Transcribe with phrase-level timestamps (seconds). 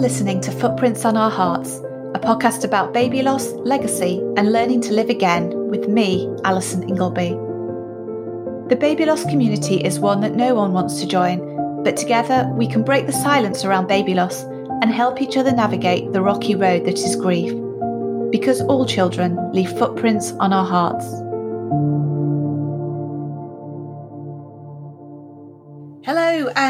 [0.00, 1.76] listening to Footprints on Our Hearts,
[2.14, 7.32] a podcast about baby loss, legacy, and learning to live again with me, Alison Ingleby.
[8.70, 12.66] The baby loss community is one that no one wants to join, but together we
[12.66, 14.42] can break the silence around baby loss
[14.80, 17.52] and help each other navigate the rocky road that is grief.
[18.32, 21.04] Because all children leave footprints on our hearts.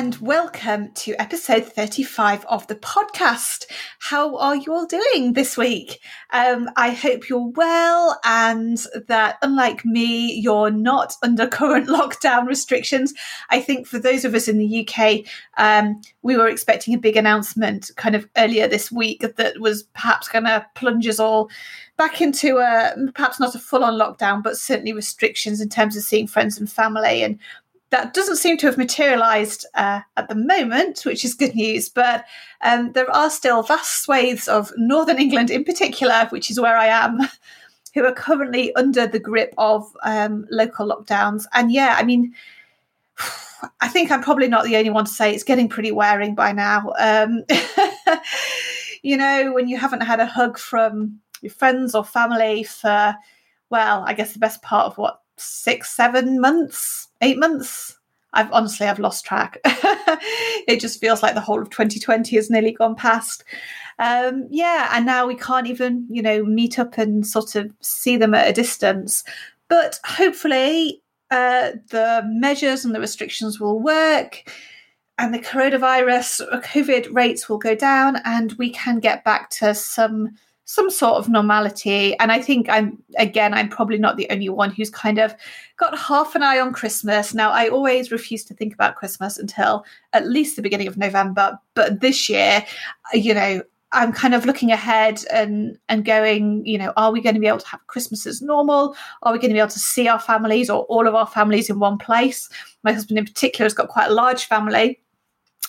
[0.01, 3.67] And welcome to episode 35 of the podcast.
[3.99, 6.01] How are you all doing this week?
[6.31, 13.13] Um, I hope you're well and that, unlike me, you're not under current lockdown restrictions.
[13.51, 15.27] I think for those of us in the UK,
[15.59, 20.29] um, we were expecting a big announcement kind of earlier this week that was perhaps
[20.29, 21.51] going to plunge us all
[21.99, 26.03] back into a perhaps not a full on lockdown, but certainly restrictions in terms of
[26.03, 27.39] seeing friends and family and
[27.91, 31.89] that doesn't seem to have materialized uh, at the moment, which is good news.
[31.89, 32.25] But
[32.63, 36.87] um, there are still vast swathes of Northern England, in particular, which is where I
[36.87, 37.19] am,
[37.95, 41.45] who are currently under the grip of um, local lockdowns.
[41.53, 42.33] And yeah, I mean,
[43.81, 46.53] I think I'm probably not the only one to say it's getting pretty wearing by
[46.53, 46.93] now.
[46.99, 47.45] Um,
[49.03, 53.17] you know, when you haven't had a hug from your friends or family for,
[53.69, 57.97] well, I guess the best part of what six, seven months, eight months.
[58.33, 59.59] I've honestly I've lost track.
[59.65, 63.45] it just feels like the whole of 2020 has nearly gone past.
[63.99, 68.17] Um, yeah, and now we can't even you know meet up and sort of see
[68.17, 69.25] them at a distance.
[69.69, 74.51] But hopefully, uh, the measures and the restrictions will work,
[75.19, 80.31] and the coronavirus COVID rates will go down, and we can get back to some
[80.71, 82.17] some sort of normality.
[82.21, 85.35] And I think I'm, again, I'm probably not the only one who's kind of
[85.79, 87.35] got half an eye on Christmas.
[87.35, 91.59] Now, I always refuse to think about Christmas until at least the beginning of November.
[91.75, 92.65] But this year,
[93.13, 97.35] you know, I'm kind of looking ahead and and going, you know, are we going
[97.35, 98.95] to be able to have Christmas as normal?
[99.25, 101.69] Are we going to be able to see our families or all of our families
[101.69, 102.49] in one place?
[102.85, 105.01] My husband in particular has got quite a large family.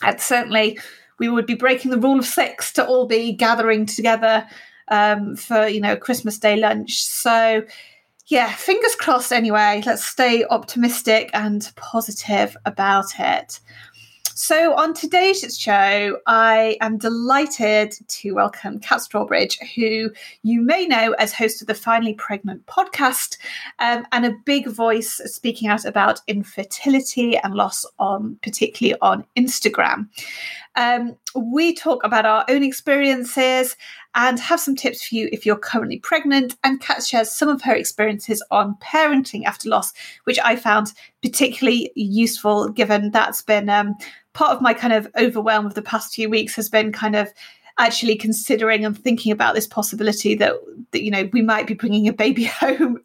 [0.04, 0.78] And certainly
[1.18, 4.48] we would be breaking the rule of six to all be gathering together
[4.90, 7.04] um, for you know Christmas Day lunch.
[7.04, 7.64] So
[8.28, 9.34] yeah, fingers crossed.
[9.34, 13.60] Anyway, let's stay optimistic and positive about it.
[14.44, 20.10] So, on today's show, I am delighted to welcome Kat Strawbridge, who
[20.42, 23.38] you may know as host of the Finally Pregnant podcast
[23.80, 30.08] um, and a big voice speaking out about infertility and loss on, particularly on Instagram.
[30.76, 33.76] Um, we talk about our own experiences
[34.16, 36.56] and have some tips for you if you're currently pregnant.
[36.64, 39.94] And Kat shares some of her experiences on parenting after loss,
[40.26, 43.96] which I found particularly useful given that's been um,
[44.34, 47.30] part of my kind of overwhelm of the past few weeks has been kind of
[47.78, 50.54] actually considering and thinking about this possibility that,
[50.92, 53.00] that you know we might be bringing a baby home.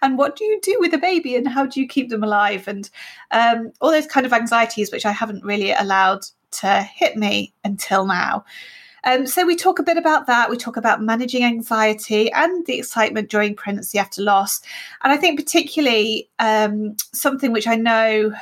[0.00, 2.68] And what do you do with a baby and how do you keep them alive?
[2.68, 2.88] And
[3.30, 8.06] um, all those kind of anxieties which i haven't really allowed to hit me until
[8.06, 8.44] now
[9.04, 10.50] um, so we talk a bit about that.
[10.50, 14.60] We talk about managing anxiety and the excitement during pregnancy after loss.
[15.02, 18.32] And I think particularly um, something which I know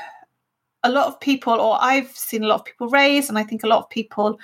[0.82, 3.62] a lot of people, or I've seen a lot of people raise, and I think
[3.62, 4.38] a lot of people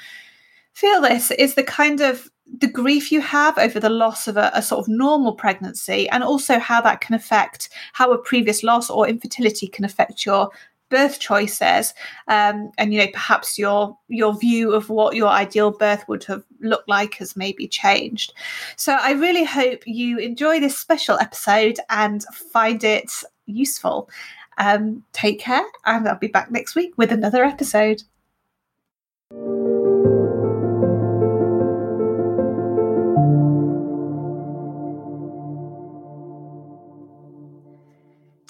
[0.73, 4.51] feel this, is the kind of the grief you have over the loss of a,
[4.55, 8.89] a, sort of normal pregnancy and also how that can affect how a previous loss
[8.89, 10.49] or infertility can affect your
[10.89, 11.95] birth choices
[12.29, 16.45] um, and you know perhaps your your view of what your ideal birth would have
[16.61, 18.33] looked like has maybe changed.
[18.77, 23.11] So i really hope you enjoy this special episode and find it
[23.47, 24.11] useful.
[24.59, 28.03] Um, take care and i'll be back next week with another episode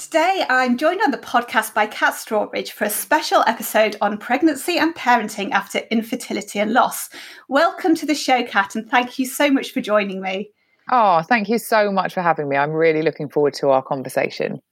[0.06, 4.78] Today, I'm joined on the podcast by Kat Strawbridge for a special episode on pregnancy
[4.78, 7.08] and parenting after infertility and loss.
[7.48, 10.52] Welcome to the show, Kat, and thank you so much for joining me.
[10.92, 12.56] Oh, thank you so much for having me.
[12.56, 14.62] I'm really looking forward to our conversation.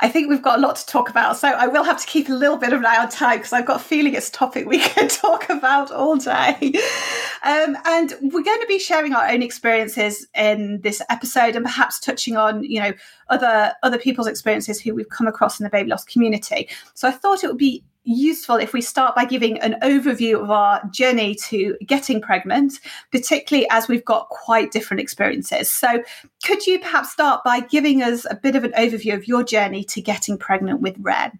[0.00, 2.28] I think we've got a lot to talk about, so I will have to keep
[2.28, 4.32] a little bit of an eye on time because I've got a feeling it's a
[4.32, 6.72] topic we can talk about all day.
[7.44, 12.00] Um, and we're going to be sharing our own experiences in this episode, and perhaps
[12.00, 12.92] touching on, you know,
[13.28, 16.68] other other people's experiences who we've come across in the baby loss community.
[16.94, 20.50] So I thought it would be useful if we start by giving an overview of
[20.50, 22.74] our journey to getting pregnant,
[23.10, 25.70] particularly as we've got quite different experiences.
[25.70, 26.02] So,
[26.44, 29.84] could you perhaps start by giving us a bit of an overview of your journey
[29.84, 31.38] to getting pregnant with Ren?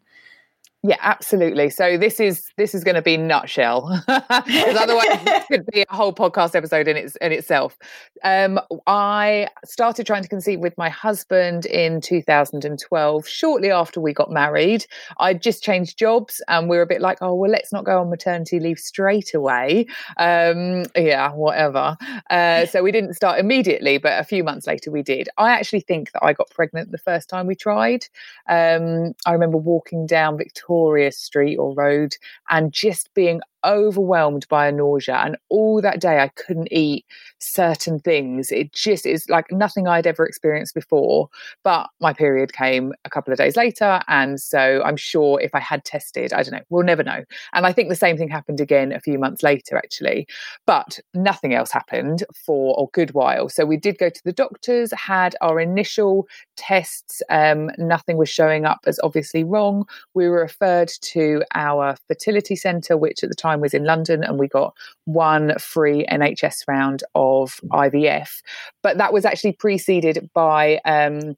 [0.86, 1.70] Yeah, absolutely.
[1.70, 5.94] So this is this is going to be nutshell, because otherwise it could be a
[5.94, 7.78] whole podcast episode in its in itself.
[8.22, 14.30] Um, I started trying to conceive with my husband in 2012, shortly after we got
[14.30, 14.84] married.
[15.18, 18.02] I just changed jobs, and we were a bit like, oh well, let's not go
[18.02, 19.86] on maternity leave straight away.
[20.18, 21.96] Um, yeah, whatever.
[22.28, 25.30] Uh, so we didn't start immediately, but a few months later we did.
[25.38, 28.04] I actually think that I got pregnant the first time we tried.
[28.50, 32.16] Um, I remember walking down Victoria Victoria Street or Road
[32.50, 35.16] and just being overwhelmed by a nausea.
[35.16, 37.04] And all that day, I couldn't eat
[37.38, 38.50] certain things.
[38.50, 41.28] It just is like nothing I'd ever experienced before.
[41.62, 44.00] But my period came a couple of days later.
[44.08, 47.24] And so I'm sure if I had tested, I don't know, we'll never know.
[47.52, 50.26] And I think the same thing happened again a few months later, actually.
[50.66, 53.48] But nothing else happened for a good while.
[53.48, 56.26] So we did go to the doctors, had our initial
[56.56, 57.22] tests.
[57.30, 59.86] Um, nothing was showing up as obviously wrong.
[60.14, 64.24] We were referred to our fertility centre, which at the time time was in London
[64.24, 64.74] and we got
[65.04, 68.42] one free NHS round of IVF.
[68.82, 71.36] But that was actually preceded by um,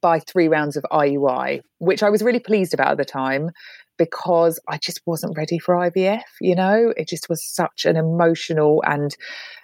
[0.00, 3.50] by three rounds of IUI, which I was really pleased about at the time
[3.96, 6.22] because I just wasn't ready for IVF.
[6.40, 9.16] You know, it just was such an emotional and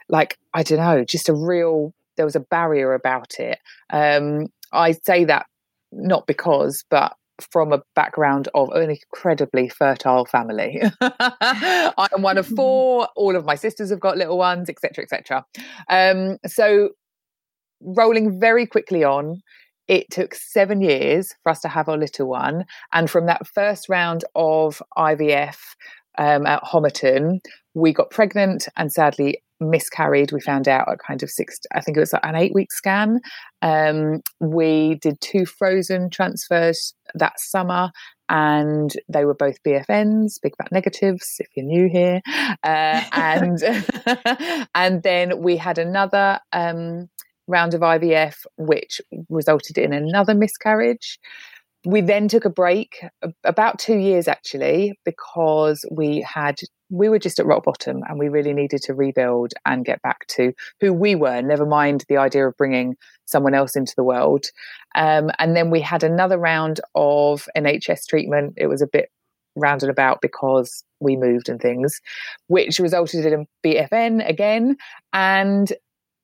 [0.09, 3.59] like, I don't know, just a real, there was a barrier about it.
[3.91, 5.47] Um, I say that
[5.93, 10.81] not because, but from a background of an incredibly fertile family.
[11.01, 13.09] I am one of four.
[13.17, 15.45] All of my sisters have got little ones, etc., etc.
[15.89, 16.91] Um, so,
[17.81, 19.43] rolling very quickly on,
[19.89, 23.89] it took seven years for us to have our little one, and from that first
[23.89, 25.57] round of IVF
[26.19, 27.41] um, at Homerton,
[27.75, 30.33] we got pregnant, and sadly miscarried.
[30.33, 33.21] We found out at kind of six, I think it was an eight week scan.
[33.63, 37.91] Um, we did two frozen transfers that summer
[38.29, 42.21] and they were both BFNs, big fat negatives, if you're new here.
[42.63, 43.59] Uh, and
[44.75, 47.09] and then we had another um,
[47.49, 51.19] round of IVF, which resulted in another miscarriage
[51.85, 53.03] we then took a break
[53.45, 56.57] about two years actually because we had
[56.91, 60.27] we were just at rock bottom and we really needed to rebuild and get back
[60.27, 62.97] to who we were never mind the idea of bringing
[63.27, 64.47] someone else into the world.
[64.95, 68.55] Um, and then we had another round of nhs treatment.
[68.57, 69.09] It was a bit
[69.57, 72.01] round and about because we moved and things
[72.49, 74.77] which resulted in a bfn again.
[75.13, 75.73] And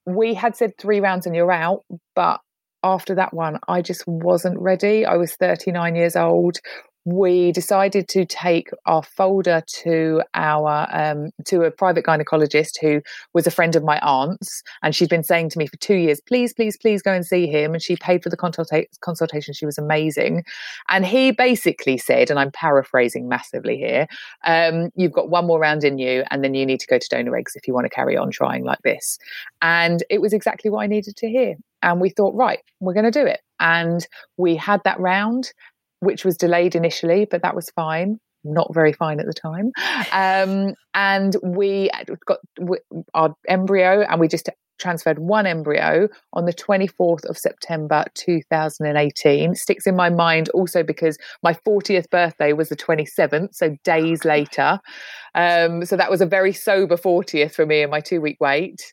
[0.05, 2.41] we had said three rounds and you're out but
[2.87, 5.05] after that one, I just wasn't ready.
[5.05, 6.59] I was 39 years old.
[7.05, 13.01] We decided to take our folder to our um, to a private gynecologist who
[13.33, 16.21] was a friend of my aunt's, and she'd been saying to me for two years,
[16.21, 19.55] "Please, please, please go and see him." And she paid for the consulta- consultation.
[19.55, 20.43] She was amazing,
[20.89, 24.09] and he basically said, and I'm paraphrasing massively here,
[24.45, 27.09] um, "You've got one more round in you, and then you need to go to
[27.09, 29.17] donor eggs if you want to carry on trying like this."
[29.63, 31.55] And it was exactly what I needed to hear.
[31.83, 33.41] And we thought, right, we're going to do it.
[33.61, 34.07] And
[34.37, 35.53] we had that round,
[36.01, 38.19] which was delayed initially, but that was fine.
[38.45, 39.73] Not very fine at the time.
[40.13, 41.91] Um, and we
[42.27, 42.39] got
[43.15, 49.55] our embryo and we just transferred one embryo on the 24th of September 2018.
[49.55, 54.81] Sticks in my mind also because my 40th birthday was the 27th, so days later.
[55.35, 58.93] Um, so that was a very sober 40th for me and my two week wait.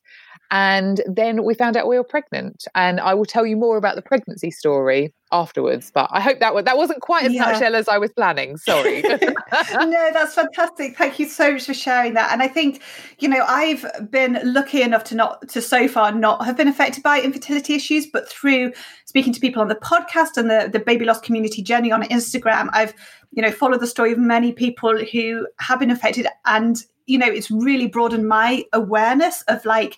[0.54, 2.68] And then we found out we were pregnant.
[2.76, 5.92] And I will tell you more about the pregnancy story afterwards.
[5.92, 7.46] But I hope that was, that wasn't quite as yeah.
[7.46, 8.58] nutshell as I was planning.
[8.58, 9.02] Sorry.
[9.02, 10.96] no, that's fantastic.
[10.96, 12.32] Thank you so much for sharing that.
[12.32, 12.84] And I think,
[13.18, 17.02] you know, I've been lucky enough to not to so far not have been affected
[17.02, 18.74] by infertility issues, but through
[19.06, 22.70] speaking to people on the podcast and the, the baby loss community journey on Instagram,
[22.74, 22.94] I've,
[23.32, 27.28] you know, followed the story of many people who have been affected and you know,
[27.28, 29.98] it's really broadened my awareness of like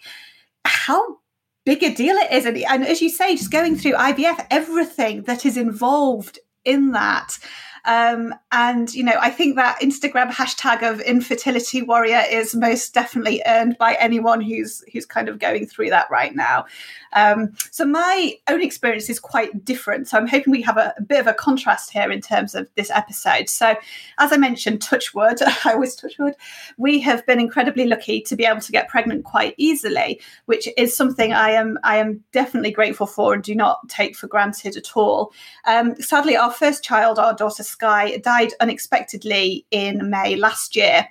[0.66, 1.18] how
[1.66, 2.46] big a deal it is.
[2.46, 7.38] And, and as you say, just going through IVF, everything that is involved in that
[7.86, 13.42] um, and, you know, I think that Instagram hashtag of infertility warrior is most definitely
[13.46, 16.66] earned by anyone who's who's kind of going through that right now.
[17.14, 20.08] Um, so my own experience is quite different.
[20.08, 22.68] So I'm hoping we have a, a, bit of a contrast here in terms of
[22.76, 23.50] this episode.
[23.50, 23.76] So
[24.18, 26.36] as I mentioned, touch wood, I always touch wood,
[26.78, 30.96] we have been incredibly lucky to be able to get pregnant quite easily, which is
[30.96, 34.98] something I am I am definitely grateful for and do not take for granted at
[34.98, 35.32] all.
[35.66, 41.10] Um, sadly, our first child, our daughter Sky died unexpectedly in May last year.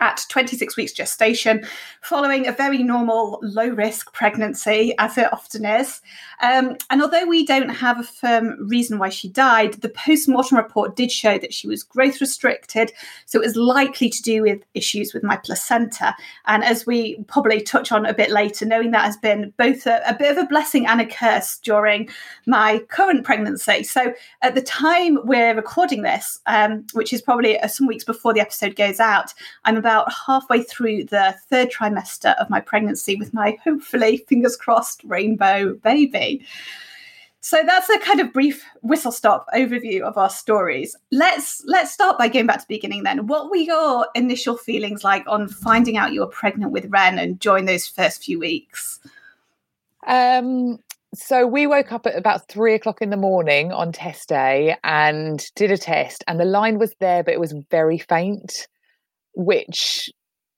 [0.00, 1.64] at 26 weeks gestation,
[2.02, 6.02] following a very normal low risk pregnancy, as it often is.
[6.42, 10.58] Um, and although we don't have a firm reason why she died, the post mortem
[10.58, 12.92] report did show that she was growth restricted.
[13.24, 16.14] So it was likely to do with issues with my placenta.
[16.46, 20.02] And as we probably touch on a bit later, knowing that has been both a,
[20.06, 22.08] a bit of a blessing and a curse during
[22.46, 23.82] my current pregnancy.
[23.82, 24.12] So
[24.42, 28.40] at the time we're recording this, um, which is probably uh, some weeks before the
[28.40, 29.32] episode goes out,
[29.64, 35.02] I'm about halfway through the third trimester of my pregnancy with my hopefully, fingers crossed,
[35.04, 36.25] rainbow baby.
[37.46, 40.96] So that's a kind of brief whistle stop overview of our stories.
[41.12, 43.28] Let's let's start by going back to the beginning then.
[43.28, 47.38] What were your initial feelings like on finding out you were pregnant with Ren and
[47.38, 48.98] during those first few weeks?
[50.08, 50.78] Um
[51.14, 55.48] so we woke up at about three o'clock in the morning on test day and
[55.54, 58.66] did a test and the line was there but it was very faint
[59.34, 60.10] which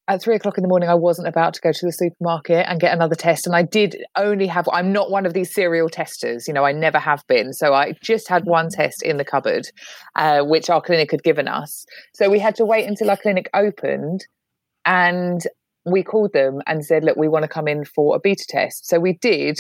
[0.09, 2.81] at three o'clock in the morning, I wasn't about to go to the supermarket and
[2.81, 3.47] get another test.
[3.47, 6.73] And I did only have, I'm not one of these serial testers, you know, I
[6.73, 7.53] never have been.
[7.53, 9.67] So I just had one test in the cupboard,
[10.17, 11.85] uh, which our clinic had given us.
[12.15, 14.27] So we had to wait until our clinic opened
[14.87, 15.43] and
[15.85, 18.89] we called them and said, look, we want to come in for a beta test.
[18.89, 19.59] So we did,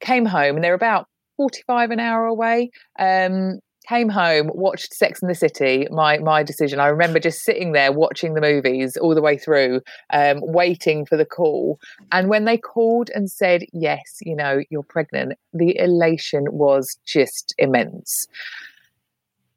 [0.00, 1.06] came home, and they're about
[1.36, 2.70] 45 an hour away.
[2.98, 6.80] Um, came home, watched Sex and the City, my my decision.
[6.80, 9.80] I remember just sitting there watching the movies all the way through,
[10.12, 11.78] um, waiting for the call.
[12.10, 17.54] And when they called and said, "Yes, you know, you're pregnant," the elation was just
[17.58, 18.26] immense.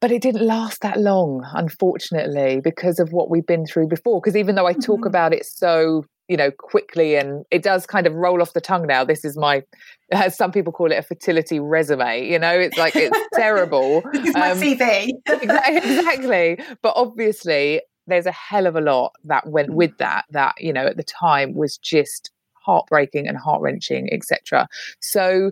[0.02, 4.22] But it didn't last that long, unfortunately, because of what we've been through before.
[4.22, 5.08] Because even though I talk mm-hmm.
[5.08, 8.88] about it so you know quickly and it does kind of roll off the tongue
[8.88, 9.04] now.
[9.04, 9.64] This is my
[10.12, 12.58] as some people call it a fertility resume you know?
[12.58, 14.04] It's like it's terrible.
[14.14, 16.60] It's my um, cv exactly.
[16.82, 19.98] But obviously there's a hell of a lot that went with mm.
[19.98, 24.68] that that you know at the time was just heartbreaking and heart-wrenching etc
[25.00, 25.52] so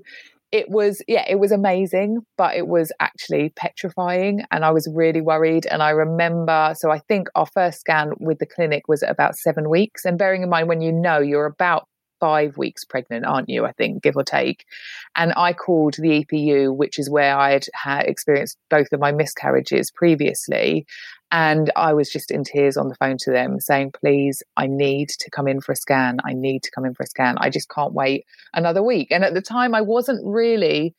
[0.53, 5.19] it was yeah it was amazing but it was actually petrifying and i was really
[5.19, 9.35] worried and i remember so i think our first scan with the clinic was about
[9.35, 11.87] seven weeks and bearing in mind when you know you're about
[12.23, 14.65] five weeks pregnant aren't you i think give or take
[15.17, 19.11] and i called the epu which is where i had, had experienced both of my
[19.11, 20.85] miscarriages previously
[21.33, 25.09] and I was just in tears on the phone to them saying, please, I need
[25.09, 26.19] to come in for a scan.
[26.23, 27.37] I need to come in for a scan.
[27.39, 29.07] I just can't wait another week.
[29.09, 30.93] And at the time, I wasn't really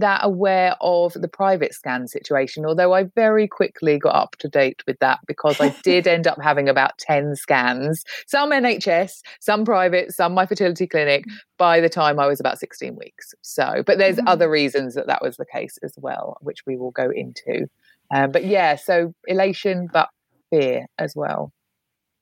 [0.00, 4.82] that aware of the private scan situation, although I very quickly got up to date
[4.86, 10.12] with that because I did end up having about 10 scans, some NHS, some private,
[10.12, 11.24] some my fertility clinic
[11.58, 13.34] by the time I was about 16 weeks.
[13.42, 14.28] So, but there's mm-hmm.
[14.28, 17.68] other reasons that that was the case as well, which we will go into.
[18.12, 20.08] Um, but yeah, so elation, but
[20.50, 21.52] fear as well.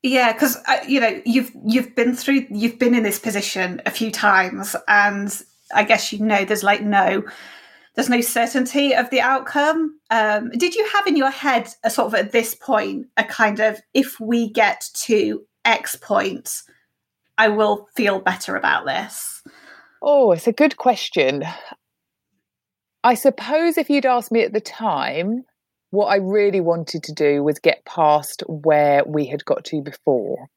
[0.02, 3.90] Yeah, because uh, you know you've you've been through you've been in this position a
[3.90, 7.22] few times, and I guess you know there's like no
[7.94, 9.98] there's no certainty of the outcome.
[10.10, 13.60] Um, did you have in your head a sort of at this point a kind
[13.60, 16.62] of if we get to X point,
[17.36, 19.42] I will feel better about this?
[20.02, 21.44] Oh, it's a good question.
[23.04, 25.44] I suppose if you'd asked me at the time,
[25.90, 30.48] what I really wanted to do was get past where we had got to before,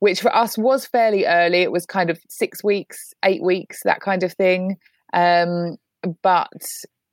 [0.00, 1.58] which for us was fairly early.
[1.58, 4.78] It was kind of six weeks, eight weeks, that kind of thing.
[5.12, 5.76] Um,
[6.22, 6.50] but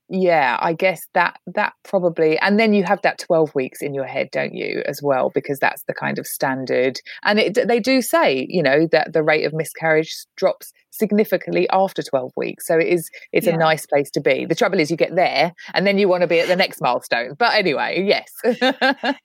[0.10, 4.06] yeah i guess that that probably and then you have that 12 weeks in your
[4.06, 7.00] head don't you as well because that's the kind of standard.
[7.24, 12.02] And it, they do say you know that the rate of miscarriage drops significantly after
[12.02, 12.68] 12 weeks.
[12.68, 13.56] So it is it's yeah.
[13.56, 14.46] a nice place to be.
[14.46, 16.82] The trouble is you get there and then you want to be at the next
[16.82, 17.36] milestone.
[17.38, 18.32] But anyway yes.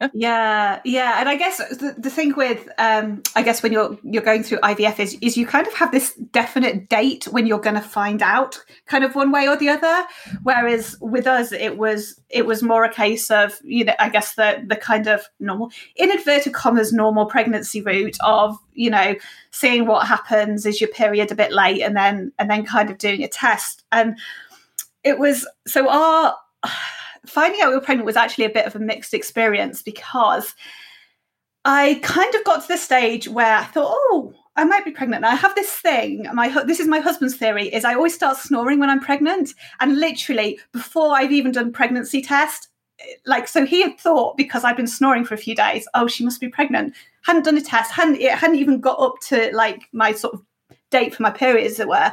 [0.14, 4.22] Yeah yeah and i guess the, the thing with um i guess when you're you're
[4.22, 7.74] going through ivf is is you kind of have this definite date when you're going
[7.74, 10.04] to find out kind of one way or the other.
[10.42, 14.34] Whereas with us it was it was more a case of you know i guess
[14.34, 19.14] the the kind of normal in inverted commas normal pregnancy route of you know
[19.50, 22.98] seeing what happens is your period a bit late and then and then kind of
[22.98, 24.18] doing a test and
[25.02, 26.34] it was so our
[27.26, 30.54] finding out we were pregnant was actually a bit of a mixed experience because
[31.64, 35.24] i kind of got to the stage where i thought oh I might be pregnant.
[35.24, 36.26] And I have this thing.
[36.32, 39.98] My this is my husband's theory: is I always start snoring when I'm pregnant, and
[39.98, 42.68] literally before I've even done pregnancy test,
[43.00, 46.06] eh, like so he had thought because I'd been snoring for a few days, oh,
[46.06, 46.94] she must be pregnant.
[47.22, 50.42] Hadn't done a test, hadn't it hadn't even got up to like my sort of
[50.94, 52.12] date for my period, as it were.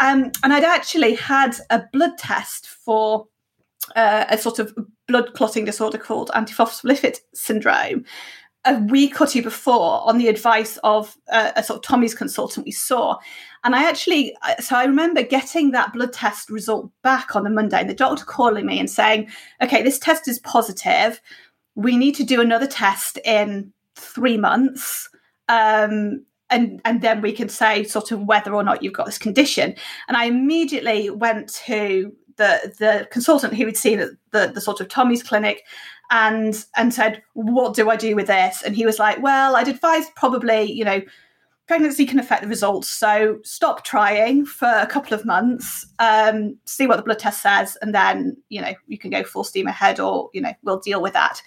[0.00, 3.26] Um, and I'd actually had a blood test for
[3.96, 4.74] uh, a sort of
[5.06, 8.04] blood clotting disorder called antiphospholipid syndrome.
[8.66, 12.66] a week or two before on the advice of a, a, sort of Tommy's consultant
[12.66, 13.16] we saw.
[13.64, 17.80] And I actually, so I remember getting that blood test result back on the Monday
[17.80, 19.30] and the doctor calling me and saying,
[19.62, 21.20] okay, this test is positive.
[21.74, 25.08] We need to do another test in three months.
[25.48, 29.18] Um, and, and then we can say sort of whether or not you've got this
[29.18, 29.74] condition.
[30.08, 34.80] And I immediately went to the the consultant who had seen at the, the sort
[34.80, 35.64] of Tommy's clinic
[36.10, 38.62] and and said, What do I do with this?
[38.62, 41.00] And he was like, Well, I'd advise probably, you know,
[41.66, 42.88] pregnancy can affect the results.
[42.88, 47.78] So stop trying for a couple of months, um, see what the blood test says,
[47.80, 51.00] and then, you know, you can go full steam ahead or, you know, we'll deal
[51.00, 51.40] with that.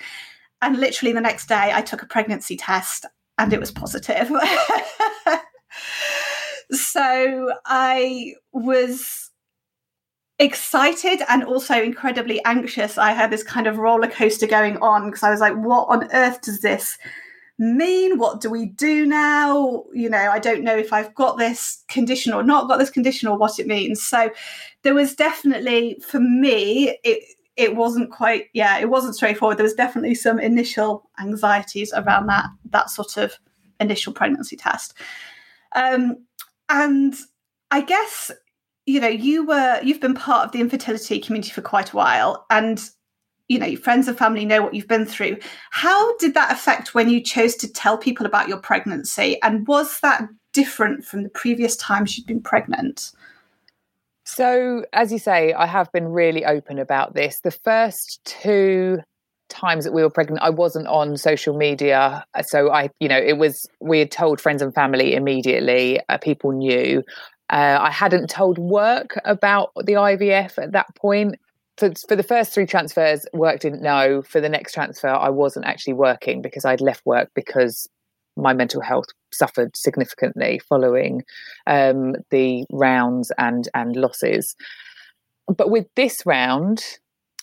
[0.62, 3.05] And literally the next day I took a pregnancy test
[3.37, 4.27] and it was positive.
[6.71, 9.31] so I was
[10.39, 12.97] excited and also incredibly anxious.
[12.97, 16.11] I had this kind of roller coaster going on because I was like, what on
[16.11, 16.97] earth does this
[17.59, 18.17] mean?
[18.17, 19.83] What do we do now?
[19.93, 23.27] You know, I don't know if I've got this condition or not got this condition
[23.27, 24.01] or what it means.
[24.01, 24.31] So
[24.83, 27.23] there was definitely, for me, it,
[27.55, 29.57] it wasn't quite yeah it wasn't straightforward.
[29.57, 33.38] There was definitely some initial anxieties around that that sort of
[33.79, 34.93] initial pregnancy test.
[35.75, 36.17] Um,
[36.69, 37.15] and
[37.72, 38.31] i guess
[38.86, 42.45] you know you were you've been part of the infertility community for quite a while
[42.50, 42.89] and
[43.48, 45.38] you know your friends and family know what you've been through.
[45.72, 49.39] How did that affect when you chose to tell people about your pregnancy?
[49.43, 53.12] And was that different from the previous times you'd been pregnant
[54.25, 58.98] so as you say i have been really open about this the first two
[59.50, 63.38] times that we were pregnant i wasn't on social media so i you know it
[63.38, 67.03] was we had told friends and family immediately uh, people knew
[67.53, 71.36] uh, I hadn't told work about the IVF at that point.
[71.77, 74.24] For, for the first three transfers, work didn't know.
[74.24, 77.88] For the next transfer, I wasn't actually working because I'd left work because
[78.35, 81.23] my mental health suffered significantly following
[81.67, 84.55] um, the rounds and and losses.
[85.47, 86.83] But with this round,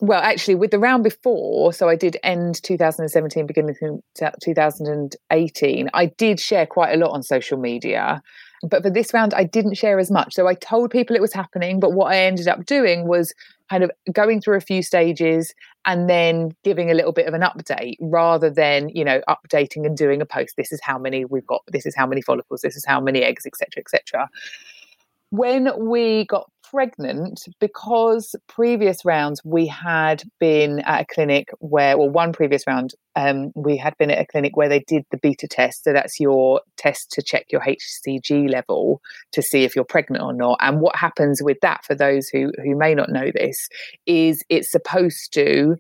[0.01, 4.03] well, actually, with the round before, so I did end 2017, beginning
[4.43, 5.91] 2018.
[5.93, 8.23] I did share quite a lot on social media,
[8.67, 10.35] but for this round, I didn't share as much.
[10.35, 13.35] So I told people it was happening, but what I ended up doing was
[13.69, 15.55] kind of going through a few stages
[15.87, 19.97] and then giving a little bit of an update rather than, you know, updating and
[19.97, 20.57] doing a post.
[20.57, 23.23] This is how many we've got, this is how many follicles, this is how many
[23.23, 24.29] eggs, etc., etc.
[25.31, 32.09] When we got pregnant because previous rounds we had been at a clinic where, well,
[32.09, 35.49] one previous round um, we had been at a clinic where they did the beta
[35.49, 35.85] test.
[35.85, 39.01] So that's your test to check your HCG level
[39.33, 40.59] to see if you're pregnant or not.
[40.61, 43.69] And what happens with that, for those who who may not know this,
[44.07, 45.77] is it's supposed to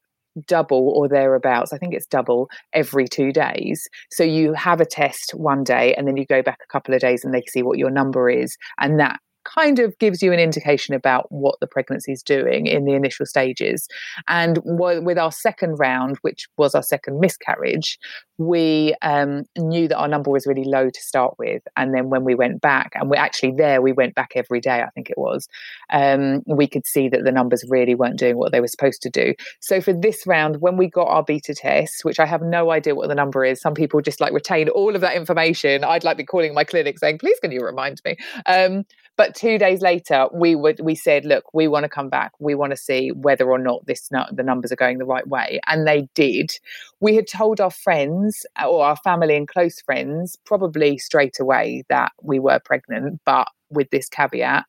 [0.46, 1.72] double or thereabouts.
[1.72, 3.88] I think it's double every two days.
[4.10, 7.00] So you have a test one day and then you go back a couple of
[7.00, 8.56] days and they see what your number is.
[8.78, 9.20] And that
[9.54, 13.26] kind of gives you an indication about what the pregnancy is doing in the initial
[13.26, 13.88] stages.
[14.28, 17.98] And with our second round, which was our second miscarriage,
[18.38, 21.62] we um, knew that our number was really low to start with.
[21.76, 24.82] And then when we went back, and we're actually there, we went back every day,
[24.82, 25.46] I think it was,
[25.92, 29.10] um, we could see that the numbers really weren't doing what they were supposed to
[29.10, 29.34] do.
[29.60, 32.94] So for this round, when we got our beta test, which I have no idea
[32.94, 35.84] what the number is, some people just like retain all of that information.
[35.84, 38.16] I'd like be calling my clinic saying, please, can you remind me?
[38.46, 38.84] Um,
[39.20, 42.32] but two days later, we would we said, look, we want to come back.
[42.38, 45.60] We want to see whether or not this the numbers are going the right way,
[45.66, 46.52] and they did.
[47.00, 52.12] We had told our friends or our family and close friends probably straight away that
[52.22, 54.64] we were pregnant, but with this caveat,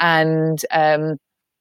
[0.00, 0.60] and.
[0.72, 1.18] Um,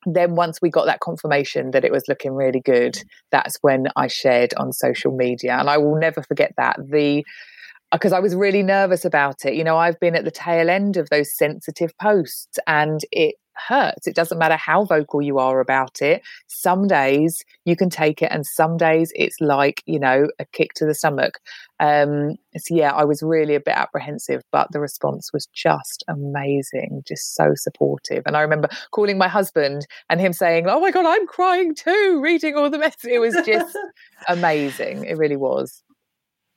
[0.07, 2.97] then once we got that confirmation that it was looking really good
[3.29, 7.23] that's when i shared on social media and i will never forget that the
[7.91, 9.55] because I was really nervous about it.
[9.55, 13.35] You know, I've been at the tail end of those sensitive posts and it
[13.67, 14.07] hurts.
[14.07, 16.21] It doesn't matter how vocal you are about it.
[16.47, 20.73] Some days you can take it, and some days it's like, you know, a kick
[20.75, 21.39] to the stomach.
[21.79, 27.03] Um, so, yeah, I was really a bit apprehensive, but the response was just amazing,
[27.07, 28.23] just so supportive.
[28.25, 32.19] And I remember calling my husband and him saying, Oh my God, I'm crying too,
[32.23, 33.09] reading all the messages.
[33.11, 33.77] It was just
[34.27, 35.05] amazing.
[35.05, 35.83] It really was.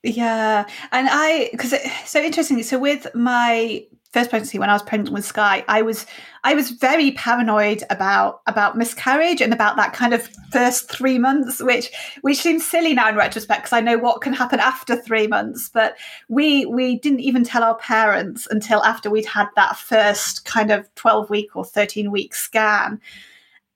[0.05, 5.15] Yeah, and I because so interestingly, so with my first pregnancy when I was pregnant
[5.15, 6.05] with Sky, I was
[6.45, 11.63] I was very paranoid about about miscarriage and about that kind of first three months,
[11.63, 11.91] which
[12.21, 15.71] which seems silly now in retrospect because I know what can happen after three months.
[15.73, 15.97] But
[16.29, 20.95] we we didn't even tell our parents until after we'd had that first kind of
[20.97, 23.01] twelve week or thirteen week scan,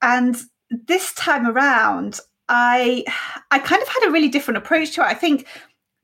[0.03, 0.37] and
[0.69, 3.03] this time around, I
[3.49, 5.05] I kind of had a really different approach to it.
[5.05, 5.47] I think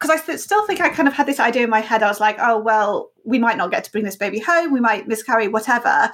[0.05, 2.03] because I still think I kind of had this idea in my head.
[2.03, 4.71] I was like, oh, well, we might not get to bring this baby home.
[4.71, 6.11] We might miscarry, whatever.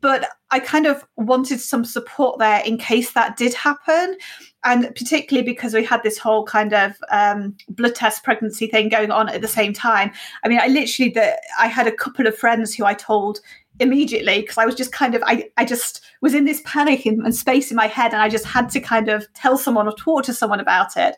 [0.00, 4.16] But I kind of wanted some support there in case that did happen.
[4.64, 9.10] And particularly because we had this whole kind of um, blood test pregnancy thing going
[9.10, 10.12] on at the same time.
[10.44, 13.40] I mean, I literally, the, I had a couple of friends who I told
[13.78, 17.20] immediately because I was just kind of I, I just was in this panic and,
[17.22, 19.94] and, space in my head and I just had to kind of tell someone or
[19.94, 21.16] talk to someone about it.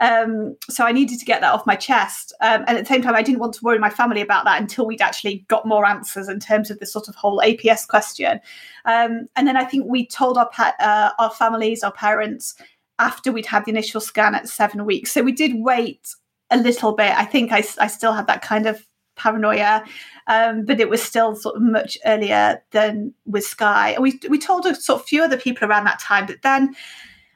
[0.00, 2.32] Um, so I needed to get that off my chest.
[2.40, 4.60] Um, and at the same time, I didn't want to worry my family about that
[4.60, 8.40] until we'd actually got more answers in terms of this sort of whole APS question.
[8.84, 12.54] Um, and then I think we told our pa- uh, our families, our parents,
[12.98, 15.12] after we'd had the initial scan at seven weeks.
[15.12, 16.14] So we did wait
[16.50, 17.12] a little bit.
[17.16, 19.84] I think I, I still had that kind of paranoia,
[20.26, 23.90] um, but it was still sort of much earlier than with Sky.
[23.90, 26.74] And we we told a sort of few other people around that time, but then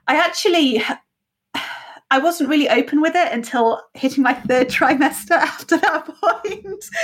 [0.06, 0.82] I actually
[2.10, 6.84] I wasn't really open with it until hitting my third trimester after that point.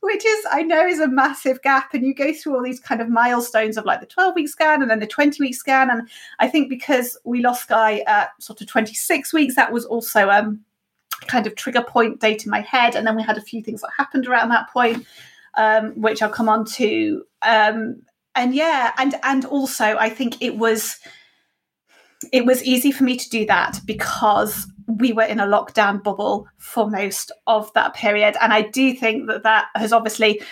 [0.00, 1.94] Which is, I know, is a massive gap.
[1.94, 4.82] And you go through all these kind of milestones of like the 12 week scan
[4.82, 5.88] and then the 20 week scan.
[5.88, 6.08] And
[6.40, 10.60] I think because we lost Sky at sort of 26 weeks, that was also um,
[11.26, 12.94] kind of trigger point date in my head.
[12.94, 15.06] And then we had a few things that happened around that point,
[15.54, 17.24] um, which I'll come on to.
[17.40, 18.02] Um,
[18.34, 20.98] and yeah, and and also I think it was
[22.32, 26.46] it was easy for me to do that because we were in a lockdown bubble
[26.58, 28.36] for most of that period.
[28.40, 30.42] And I do think that that has obviously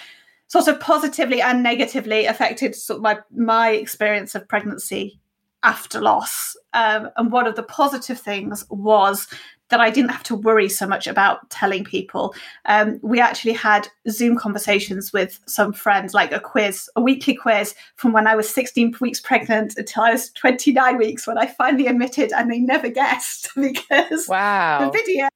[0.49, 5.21] sort of positively and negatively affected sort of my, my experience of pregnancy
[5.63, 6.57] after loss.
[6.73, 9.29] Um, and one of the positive things was
[9.73, 12.35] that I didn't have to worry so much about telling people.
[12.67, 17.75] Um, we actually had Zoom conversations with some friends, like a quiz, a weekly quiz
[17.97, 21.87] from when I was 16 weeks pregnant until I was 29 weeks when I finally
[21.87, 24.85] admitted, and they never guessed because wow.
[24.85, 25.29] the video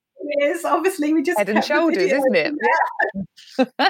[0.42, 2.52] is obviously we just head and shoulders, isn't it?
[3.58, 3.64] Yeah.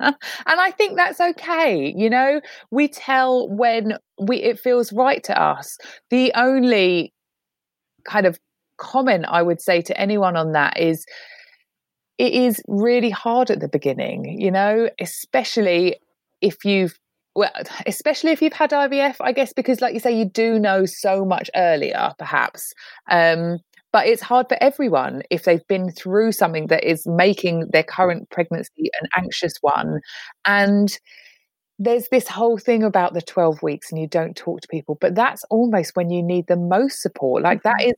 [0.00, 0.16] and
[0.46, 1.94] I think that's okay.
[1.96, 5.78] You know, we tell when we it feels right to us.
[6.10, 7.14] The only
[8.04, 8.38] kind of
[8.80, 11.04] comment I would say to anyone on that is
[12.18, 15.96] it is really hard at the beginning, you know, especially
[16.40, 16.98] if you've
[17.34, 17.50] well,
[17.86, 21.24] especially if you've had IVF, I guess, because like you say, you do know so
[21.24, 22.72] much earlier, perhaps.
[23.10, 23.58] Um,
[23.92, 28.30] but it's hard for everyone if they've been through something that is making their current
[28.30, 30.00] pregnancy an anxious one.
[30.44, 30.96] And
[31.78, 35.14] there's this whole thing about the 12 weeks and you don't talk to people, but
[35.14, 37.42] that's almost when you need the most support.
[37.42, 37.90] Like that mm-hmm.
[37.90, 37.94] is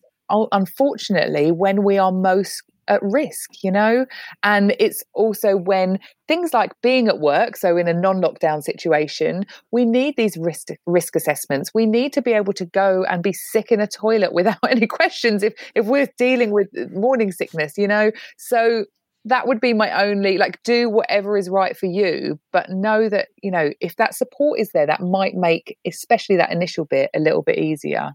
[0.53, 4.07] unfortunately when we are most at risk, you know?
[4.43, 9.45] And it's also when things like being at work, so in a non lockdown situation,
[9.71, 11.71] we need these risk, risk assessments.
[11.75, 14.87] We need to be able to go and be sick in a toilet without any
[14.87, 18.11] questions if, if we're dealing with morning sickness, you know?
[18.37, 18.85] So
[19.25, 23.29] that would be my only like do whatever is right for you but know that
[23.41, 27.21] you know if that support is there that might make especially that initial bit a
[27.21, 28.11] little bit easier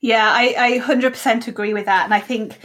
[0.00, 2.04] yeah, I, I 100% agree with that.
[2.04, 2.58] And I think,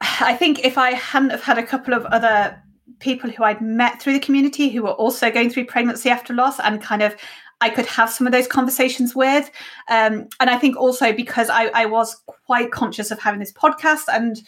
[0.00, 2.62] I think if I hadn't have had a couple of other
[2.98, 6.60] people who I'd met through the community who were also going through pregnancy after loss
[6.60, 7.16] and kind of
[7.60, 9.50] I could have some of those conversations with.
[9.88, 14.04] Um, and I think also because I, I, was quite conscious of having this podcast
[14.08, 14.40] and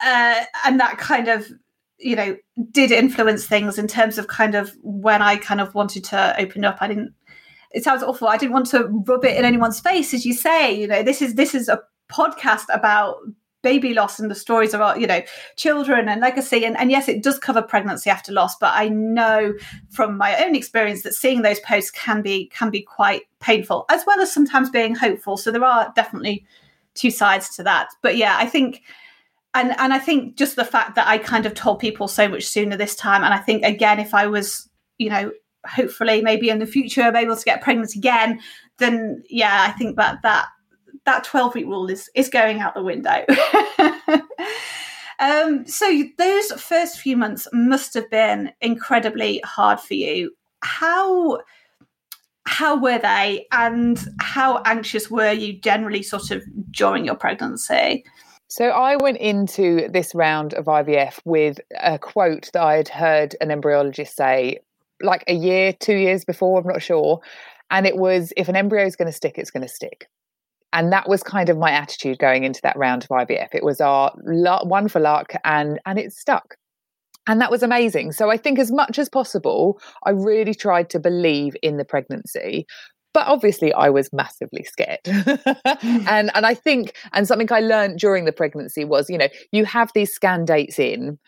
[0.00, 1.46] uh, and that kind of
[1.98, 2.36] you know
[2.72, 6.64] did influence things in terms of kind of when I kind of wanted to open
[6.64, 6.78] up.
[6.80, 7.14] I didn't
[7.70, 8.28] it sounds awful.
[8.28, 10.72] I didn't want to rub it in anyone's face, as you say.
[10.72, 11.80] You know, this is this is a
[12.10, 13.16] podcast about
[13.62, 15.20] baby loss and the stories of our, you know,
[15.56, 16.64] children and legacy.
[16.64, 19.52] And, and yes, it does cover pregnancy after loss, but I know
[19.90, 24.04] from my own experience that seeing those posts can be can be quite painful, as
[24.06, 25.36] well as sometimes being hopeful.
[25.36, 26.44] So there are definitely
[26.94, 27.88] two sides to that.
[28.02, 28.82] But yeah, I think
[29.54, 32.44] and and I think just the fact that I kind of told people so much
[32.44, 35.32] sooner this time, and I think again, if I was, you know,
[35.66, 38.40] hopefully maybe in the future I'm able to get pregnant again,
[38.78, 40.46] then yeah, I think that that
[41.06, 43.24] that 12 week rule is is going out the window.
[45.18, 50.32] um, so those first few months must have been incredibly hard for you.
[50.62, 51.40] How
[52.46, 56.42] how were they and how anxious were you generally sort of
[56.72, 58.04] during your pregnancy?
[58.48, 63.36] So I went into this round of IVF with a quote that I had heard
[63.40, 64.58] an embryologist say
[65.02, 67.20] like a year, two years before, I'm not sure.
[67.70, 70.08] And it was if an embryo is going to stick, it's going to stick.
[70.72, 73.48] And that was kind of my attitude going into that round of IVF.
[73.52, 76.54] It was our one for luck, and and it stuck,
[77.26, 78.12] and that was amazing.
[78.12, 82.66] So I think as much as possible, I really tried to believe in the pregnancy,
[83.12, 85.00] but obviously I was massively scared.
[85.06, 89.64] and and I think and something I learned during the pregnancy was, you know, you
[89.64, 91.18] have these scan dates in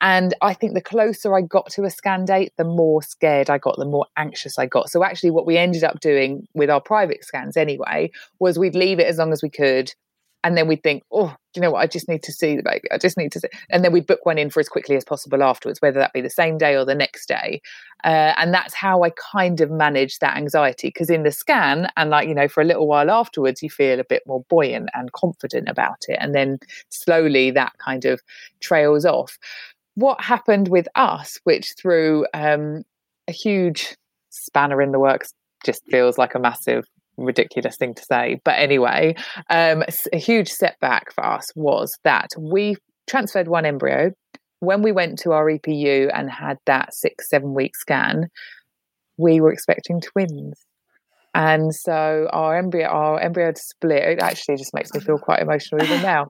[0.00, 3.58] and I think the closer I got to a scan date, the more scared I
[3.58, 4.90] got, the more anxious I got.
[4.90, 8.98] So actually what we ended up doing with our private scans anyway was we'd leave
[8.98, 9.92] it as long as we could
[10.42, 11.80] and then we'd think, oh, you know what?
[11.80, 12.90] I just need to see the baby.
[12.90, 13.48] I just need to see.
[13.68, 16.20] And then we'd book one in for as quickly as possible afterwards, whether that be
[16.20, 17.60] the same day or the next day.
[18.04, 20.88] Uh, and that's how I kind of manage that anxiety.
[20.88, 24.00] Because in the scan, and like, you know, for a little while afterwards, you feel
[24.00, 26.16] a bit more buoyant and confident about it.
[26.20, 26.58] And then
[26.88, 28.22] slowly that kind of
[28.60, 29.38] trails off.
[29.94, 32.82] What happened with us, which threw um,
[33.28, 33.96] a huge
[34.30, 35.32] spanner in the works,
[35.64, 36.84] just feels like a massive
[37.16, 38.40] ridiculous thing to say.
[38.44, 39.14] But anyway,
[39.50, 42.76] um, a huge setback for us was that we
[43.08, 44.12] transferred one embryo.
[44.60, 48.28] When we went to our EPU and had that six, seven week scan,
[49.16, 50.54] we were expecting twins.
[51.34, 54.02] And so our embryo, our embryo split.
[54.02, 56.28] It actually just makes me feel quite emotional even now.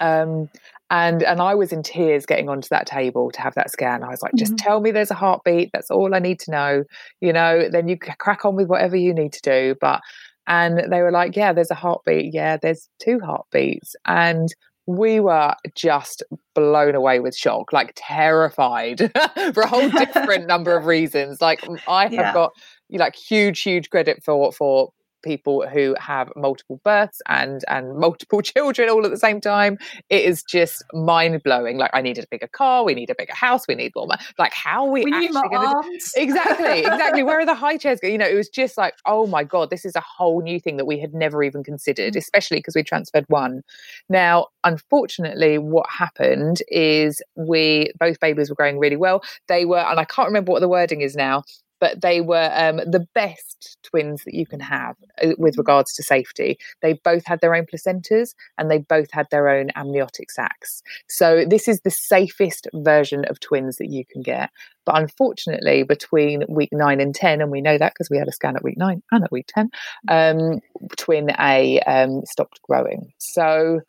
[0.00, 0.48] Um,
[0.90, 4.02] and and I was in tears getting onto that table to have that scan.
[4.02, 4.64] I was like, just mm-hmm.
[4.64, 5.70] tell me there's a heartbeat.
[5.72, 6.84] That's all I need to know.
[7.20, 9.74] You know, then you crack on with whatever you need to do.
[9.80, 10.00] But
[10.46, 12.34] and they were like, yeah, there's a heartbeat.
[12.34, 13.96] Yeah, there's two heartbeats.
[14.04, 14.48] And
[14.86, 16.22] we were just
[16.54, 18.98] blown away with shock, like terrified
[19.54, 21.40] for a whole different number of reasons.
[21.40, 22.34] Like I have yeah.
[22.34, 22.52] got
[22.90, 24.92] like huge, huge credit for for
[25.24, 29.78] people who have multiple births and and multiple children all at the same time.
[30.10, 33.34] It is just mind blowing like i needed a bigger car we need a bigger
[33.34, 34.06] house we need more
[34.38, 37.22] like how are we, we actually to exactly exactly.
[37.22, 39.84] Where are the high chairs you know it was just like oh my god this
[39.84, 42.16] is a whole new thing that we had never even considered mm.
[42.16, 43.62] especially because we transferred one.
[44.08, 49.22] Now unfortunately what happened is we both babies were growing really well.
[49.48, 51.44] They were and i can't remember what the wording is now
[51.84, 56.02] but they were um, the best twins that you can have uh, with regards to
[56.02, 56.56] safety.
[56.80, 60.82] They both had their own placentas and they both had their own amniotic sacs.
[61.10, 64.48] So this is the safest version of twins that you can get.
[64.86, 68.32] But unfortunately, between week nine and 10, and we know that because we had a
[68.32, 69.70] scan at week nine and at week 10,
[70.08, 70.60] um,
[70.96, 73.12] twin A um, stopped growing.
[73.18, 73.82] So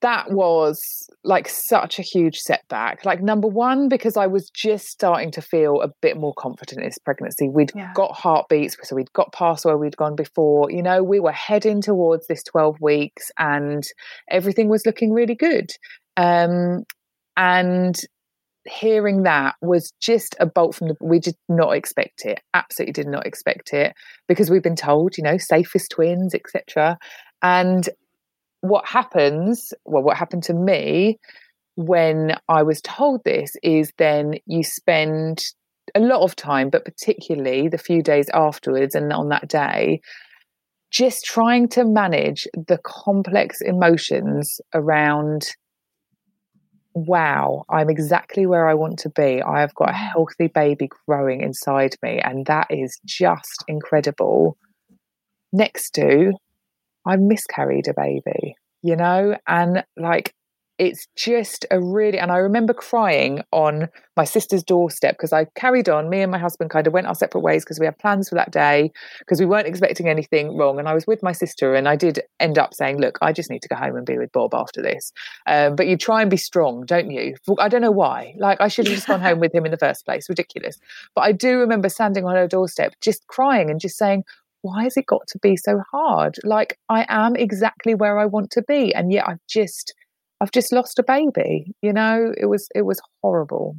[0.00, 3.04] that was like such a huge setback.
[3.04, 6.88] Like, number one, because I was just starting to feel a bit more confident in
[6.88, 7.48] this pregnancy.
[7.48, 7.92] We'd yeah.
[7.94, 10.70] got heartbeats, so we'd got past where we'd gone before.
[10.70, 13.82] You know, we were heading towards this 12 weeks and
[14.30, 15.70] everything was looking really good.
[16.16, 16.84] Um,
[17.36, 17.96] and
[18.66, 23.06] hearing that was just a bolt from the we did not expect it absolutely did
[23.06, 23.94] not expect it
[24.26, 26.98] because we've been told you know safest twins etc
[27.40, 27.88] and
[28.60, 31.18] what happens, well, what happened to me
[31.76, 35.44] when I was told this is then you spend
[35.94, 40.00] a lot of time, but particularly the few days afterwards and on that day,
[40.90, 45.48] just trying to manage the complex emotions around
[47.06, 49.40] wow, I'm exactly where I want to be.
[49.40, 50.10] I have got a mm.
[50.12, 54.56] healthy baby growing inside me, and that is just incredible.
[55.52, 56.32] Next to
[57.06, 60.34] I miscarried a baby, you know, and like
[60.78, 65.88] it's just a really and i remember crying on my sister's doorstep because i carried
[65.88, 68.28] on me and my husband kind of went our separate ways because we had plans
[68.28, 71.74] for that day because we weren't expecting anything wrong and i was with my sister
[71.74, 74.16] and i did end up saying look i just need to go home and be
[74.16, 75.12] with bob after this.
[75.46, 77.34] Um, but you try and be strong don't you?
[77.58, 78.34] I don't know why.
[78.38, 80.78] Like i should have just gone home with him in the first place ridiculous.
[81.14, 84.24] But i do remember standing on her doorstep just crying and just saying
[84.62, 86.36] why has it got to be so hard?
[86.44, 89.94] Like I am exactly where I want to be, and yet I've just
[90.40, 91.74] I've just lost a baby.
[91.82, 93.76] You know, it was it was horrible.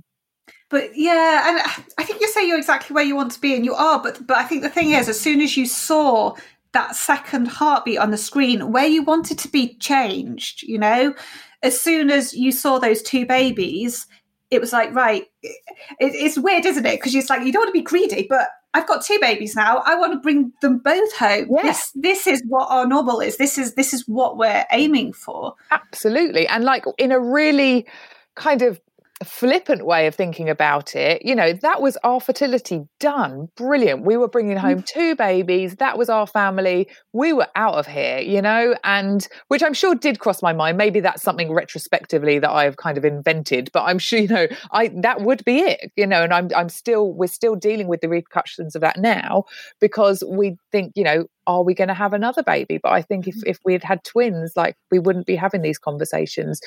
[0.70, 3.66] But yeah, and I think you say you're exactly where you want to be, and
[3.66, 4.02] you are.
[4.02, 6.36] But but I think the thing is, as soon as you saw
[6.74, 11.16] that second heartbeat on the screen, where you wanted to be changed, you know,
[11.64, 14.06] as soon as you saw those two babies,
[14.52, 15.26] it was like right.
[15.42, 15.56] It,
[16.00, 17.00] it's weird, isn't it?
[17.00, 19.82] Because you're like you don't want to be greedy, but I've got two babies now.
[19.86, 21.48] I want to bring them both home.
[21.52, 21.92] Yes.
[21.96, 23.38] This this is what our novel is.
[23.38, 25.56] This is this is what we're aiming for.
[25.72, 26.48] Absolutely.
[26.48, 27.88] And like in a really
[28.36, 28.80] kind of
[29.26, 33.50] flippant way of thinking about it, you know, that was our fertility done.
[33.58, 34.06] Brilliant.
[34.06, 34.62] We were bringing mm.
[34.62, 35.76] home two babies.
[35.76, 36.88] That was our family.
[37.12, 40.78] We were out of here, you know, and which I'm sure did cross my mind.
[40.78, 44.90] Maybe that's something retrospectively that I've kind of invented, but I'm sure, you know, I
[45.02, 48.10] that would be it, you know, and I'm I'm still we're still dealing with the
[48.10, 49.44] repercussions of that now
[49.82, 52.80] because we think, you know, are we going to have another baby?
[52.82, 53.44] But I think if mm.
[53.46, 56.62] if we had had twins, like we wouldn't be having these conversations.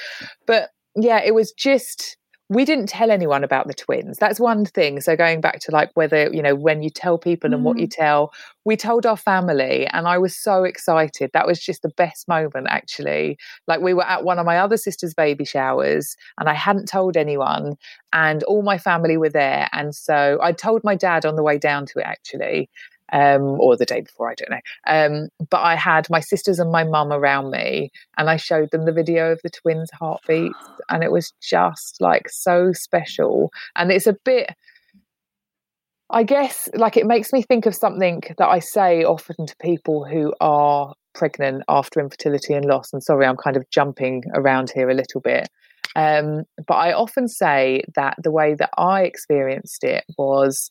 [0.47, 2.19] But yeah, it was just
[2.55, 4.19] we didn't tell anyone about the twins.
[4.19, 5.01] That's one thing.
[5.01, 7.55] So going back to like whether, you know, when you tell people mm.
[7.55, 7.95] and what you mm.
[7.95, 8.33] tell,
[8.65, 11.31] we told our family and I was so excited.
[11.33, 13.39] That was just the best moment actually.
[13.67, 17.17] Like we were at one of my other sister's baby showers and I hadn't told
[17.17, 17.77] anyone
[18.13, 21.59] and all my family were there and so I told my dad on the way
[21.59, 22.69] down to it actually
[23.13, 24.61] um, or the day before, I don't know.
[24.87, 28.87] Um, but I had my sisters and my mum around me, and I showed them
[28.87, 33.53] the video of the twins' heartbeats, and it was just like so special.
[33.77, 34.51] And it's a bit.
[36.15, 40.05] I guess like it makes me think of something that I say often to people
[40.05, 42.93] who are pregnant after infertility and loss.
[42.93, 45.49] And sorry, I'm kind of jumping around here a little bit.
[45.97, 50.71] Um, but I often say that the way that I experienced it was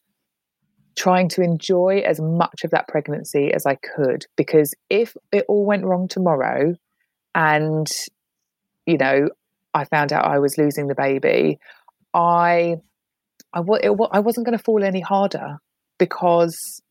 [0.95, 5.65] trying to enjoy as much of that pregnancy as I could because if it all
[5.65, 6.75] went wrong tomorrow
[7.33, 7.87] and
[8.85, 9.29] you know
[9.73, 11.59] I found out I was losing the baby
[12.13, 12.77] I
[13.53, 15.57] I, it, I wasn't going to fall any harder
[15.97, 16.81] because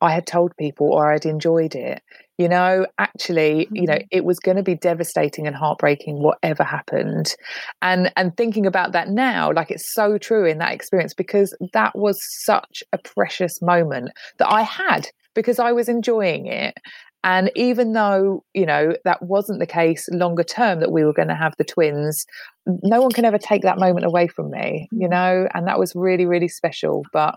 [0.00, 2.02] I had told people or I'd enjoyed it.
[2.38, 4.08] You know, actually, you know, mm-hmm.
[4.10, 7.34] it was going to be devastating and heartbreaking whatever happened.
[7.80, 11.96] And and thinking about that now, like it's so true in that experience because that
[11.96, 16.74] was such a precious moment that I had because I was enjoying it.
[17.22, 21.28] And even though, you know, that wasn't the case longer term that we were going
[21.28, 22.26] to have the twins,
[22.66, 25.10] no one can ever take that moment away from me, you mm-hmm.
[25.10, 27.02] know, and that was really, really special.
[27.12, 27.36] But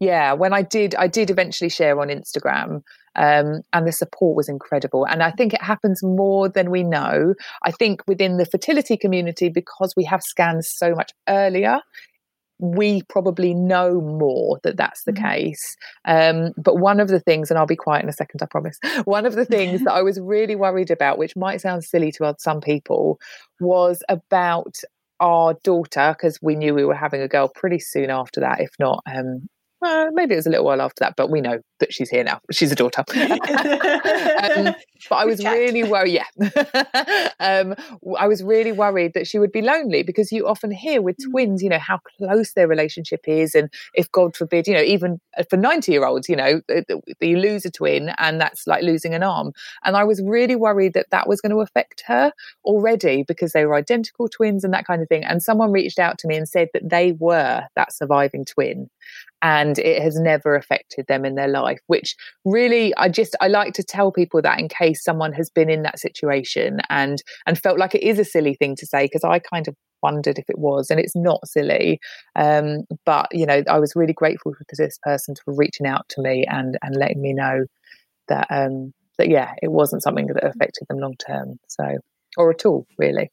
[0.00, 2.82] yeah when i did i did eventually share on instagram
[3.18, 7.34] um, and the support was incredible and i think it happens more than we know
[7.62, 11.80] i think within the fertility community because we have scans so much earlier
[12.58, 15.24] we probably know more that that's the mm-hmm.
[15.24, 15.76] case.
[16.04, 18.78] Um, but one of the things, and I'll be quiet in a second, I promise.
[19.04, 22.34] One of the things that I was really worried about, which might sound silly to
[22.38, 23.20] some people,
[23.60, 24.76] was about
[25.20, 28.70] our daughter, because we knew we were having a girl pretty soon after that, if
[28.78, 29.48] not um,
[29.80, 32.24] uh, maybe it was a little while after that, but we know that she's here
[32.24, 32.40] now.
[32.50, 33.04] She's a daughter.
[33.14, 34.74] um,
[35.08, 36.20] but I was really worried.
[36.20, 37.74] Yeah, um,
[38.18, 41.30] I was really worried that she would be lonely because you often hear with mm.
[41.30, 45.20] twins, you know, how close their relationship is, and if God forbid, you know, even
[45.38, 46.60] uh, for ninety-year-olds, you know,
[47.20, 49.52] you lose a twin, and that's like losing an arm.
[49.84, 52.32] And I was really worried that that was going to affect her
[52.64, 55.24] already because they were identical twins and that kind of thing.
[55.24, 58.90] And someone reached out to me and said that they were that surviving twin
[59.42, 63.72] and it has never affected them in their life which really i just i like
[63.74, 67.78] to tell people that in case someone has been in that situation and and felt
[67.78, 70.58] like it is a silly thing to say because i kind of wondered if it
[70.58, 71.98] was and it's not silly.
[72.36, 76.22] Um, but you know i was really grateful for this person for reaching out to
[76.22, 77.64] me and and letting me know
[78.28, 81.98] that um that yeah it wasn't something that affected them long term so
[82.36, 83.30] or at all really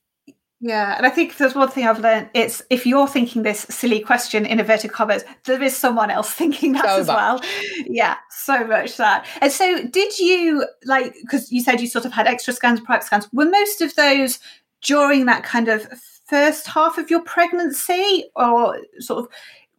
[0.61, 2.29] yeah, and I think there's one thing I've learned.
[2.33, 6.73] It's if you're thinking this silly question in inverted commas, there is someone else thinking
[6.73, 7.15] that so as much.
[7.15, 7.41] well.
[7.85, 9.27] Yeah, so much that.
[9.41, 13.03] And so, did you like because you said you sort of had extra scans, private
[13.03, 13.27] scans?
[13.33, 14.39] Were most of those
[14.81, 15.87] during that kind of
[16.25, 19.31] first half of your pregnancy, or sort of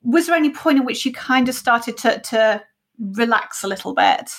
[0.03, 2.63] was there any point in which you kind of started to to
[2.99, 4.31] relax a little bit?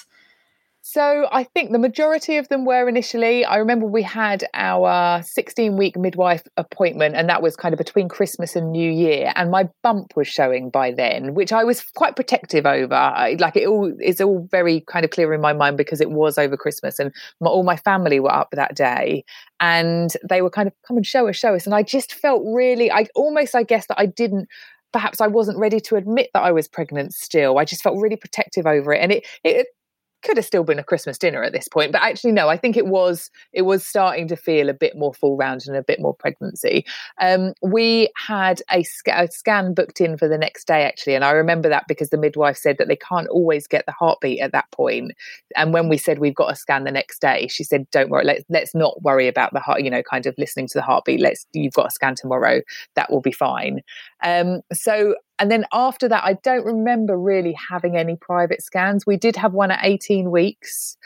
[0.90, 3.44] So I think the majority of them were initially.
[3.44, 8.08] I remember we had our 16 week midwife appointment, and that was kind of between
[8.08, 9.34] Christmas and New Year.
[9.36, 13.12] And my bump was showing by then, which I was quite protective over.
[13.38, 16.38] Like it all is all very kind of clear in my mind because it was
[16.38, 19.26] over Christmas, and my, all my family were up that day,
[19.60, 21.66] and they were kind of come and show us, show us.
[21.66, 24.48] And I just felt really, I almost, I guess, that I didn't
[24.94, 27.58] perhaps I wasn't ready to admit that I was pregnant still.
[27.60, 29.02] I just felt really protective over it.
[29.02, 29.68] And it, it
[30.24, 32.76] could have still been a Christmas dinner at this point, but actually no, I think
[32.76, 36.00] it was it was starting to feel a bit more full round and a bit
[36.00, 36.86] more pregnancy.
[37.22, 41.24] Um, we had a, sc- a, scan booked in for the next day actually, and
[41.24, 44.52] I remember that because the midwife said that they can't always get the heartbeat at
[44.52, 45.12] that point.
[45.56, 48.26] And when we said we've got a scan the next day, she said, "Don't worry,
[48.26, 49.84] let's let's not worry about the heart.
[49.84, 51.20] You know, kind of listening to the heartbeat.
[51.20, 52.62] Let's you've got a scan tomorrow.
[52.96, 53.82] That will be fine."
[54.24, 59.06] Um, so and then after that, I don't remember really having any private scans.
[59.06, 60.98] We did have one at 18 weeks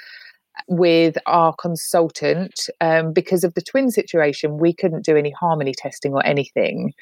[0.67, 4.57] with our consultant um, because of the twin situation.
[4.57, 6.93] We couldn't do any harmony testing or anything.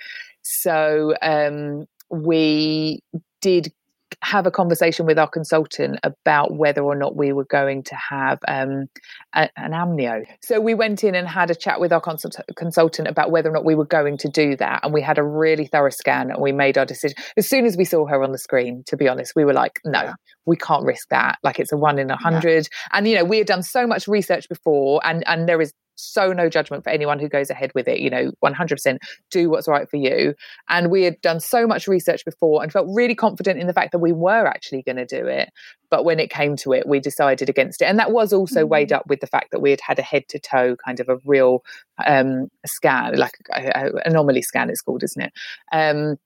[0.42, 3.02] So um, we
[3.42, 3.72] did
[4.22, 8.40] have a conversation with our consultant about whether or not we were going to have
[8.48, 8.88] um,
[9.34, 10.26] a, an amnio.
[10.42, 13.54] So we went in and had a chat with our consult- consultant about whether or
[13.54, 14.82] not we were going to do that.
[14.84, 17.16] And we had a really thorough scan and we made our decision.
[17.38, 19.80] As soon as we saw her on the screen, to be honest, we were like,
[19.86, 20.14] no, yeah.
[20.46, 21.40] we can't risk that.
[21.44, 22.68] Like it's a one in a hundred.
[22.72, 22.98] Yeah.
[22.98, 26.32] And, you know, we had done so much research before and, and there is so
[26.32, 28.00] no judgment for anyone who goes ahead with it.
[28.00, 28.98] You know, 100%
[29.30, 30.34] do what's right for you.
[30.70, 33.92] And we had done so much research before and felt really confident in the fact
[33.92, 35.50] that we were actually going to do it.
[35.90, 37.86] But when it came to it, we decided against it.
[37.86, 38.70] And that was also mm-hmm.
[38.70, 41.10] weighed up with the fact that we had had a head to toe kind of
[41.10, 41.64] a real
[42.06, 45.34] um, scan, like an anomaly scan, it's called, isn't it?
[45.72, 46.18] Um,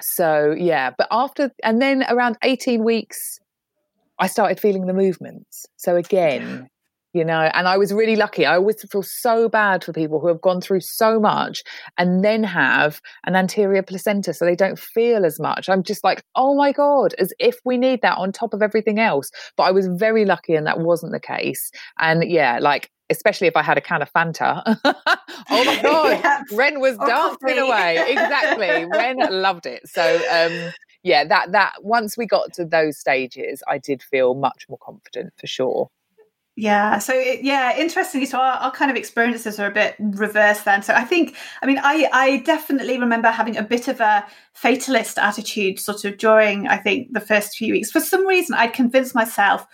[0.00, 3.40] so yeah, but after, and then around 18 weeks,
[4.18, 5.66] I started feeling the movements.
[5.76, 6.68] So again,
[7.16, 8.44] you know, and I was really lucky.
[8.44, 11.62] I always feel so bad for people who have gone through so much
[11.96, 15.70] and then have an anterior placenta so they don't feel as much.
[15.70, 19.00] I'm just like, oh my God, as if we need that on top of everything
[19.00, 19.30] else.
[19.56, 21.70] But I was very lucky and that wasn't the case.
[21.98, 24.62] And yeah, like especially if I had a can of Fanta.
[24.84, 26.42] oh my god, yeah.
[26.52, 28.04] Ren was dancing away.
[28.10, 29.88] Exactly, Ren loved it.
[29.88, 34.66] So um, yeah, that that once we got to those stages, I did feel much
[34.68, 35.88] more confident for sure.
[36.58, 36.98] Yeah.
[37.00, 40.82] So it, yeah, interestingly, so our, our, kind of experiences are a bit reversed then.
[40.82, 45.18] So I think, I mean, I I definitely remember having a bit of a fatalist
[45.18, 47.90] attitude, sort of during I think the first few weeks.
[47.90, 49.66] For some reason, I'd convinced myself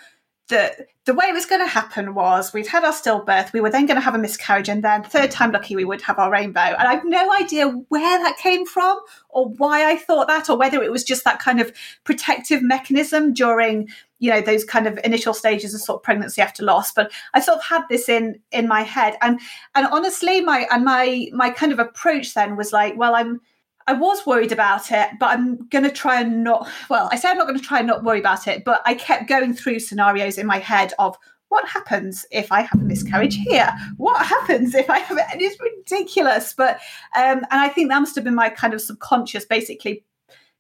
[1.05, 3.87] the way it was going to happen was we'd had our stillbirth, we were then
[3.87, 6.61] going to have a miscarriage, and then third time lucky we would have our rainbow.
[6.61, 10.83] And I've no idea where that came from or why I thought that, or whether
[10.83, 11.73] it was just that kind of
[12.05, 13.89] protective mechanism during
[14.19, 17.41] you know those kind of initial stages of sort of pregnancy after loss but i
[17.41, 19.41] sort of had this in in my head and
[19.75, 23.41] and honestly my and my my kind of approach then was like well i'm
[23.87, 26.69] I was worried about it, but I'm going to try and not.
[26.89, 28.95] Well, I say I'm not going to try and not worry about it, but I
[28.95, 31.17] kept going through scenarios in my head of
[31.53, 33.71] what happens if I have a miscarriage here?
[33.99, 35.27] What happens if I have it?
[35.31, 36.77] And it's ridiculous, but
[37.15, 40.03] um, and I think that must have been my kind of subconscious, basically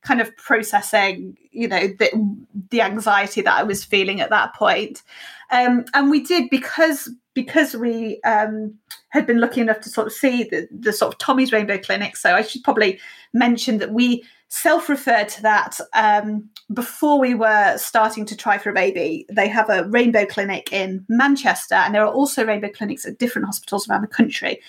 [0.02, 2.36] kind of processing, you know, the,
[2.70, 5.02] the anxiety that I was feeling at that point.
[5.50, 8.74] Um, and we did because because we um,
[9.12, 12.16] had been lucky enough to sort of see the, the sort of Tommy's Rainbow Clinic.
[12.16, 12.98] So I should probably
[13.32, 18.74] mention that we self-referred to that um, before we were starting to try for a
[18.74, 19.26] baby.
[19.30, 23.46] They have a rainbow clinic in Manchester, and there are also rainbow clinics at different
[23.46, 24.60] hospitals around the country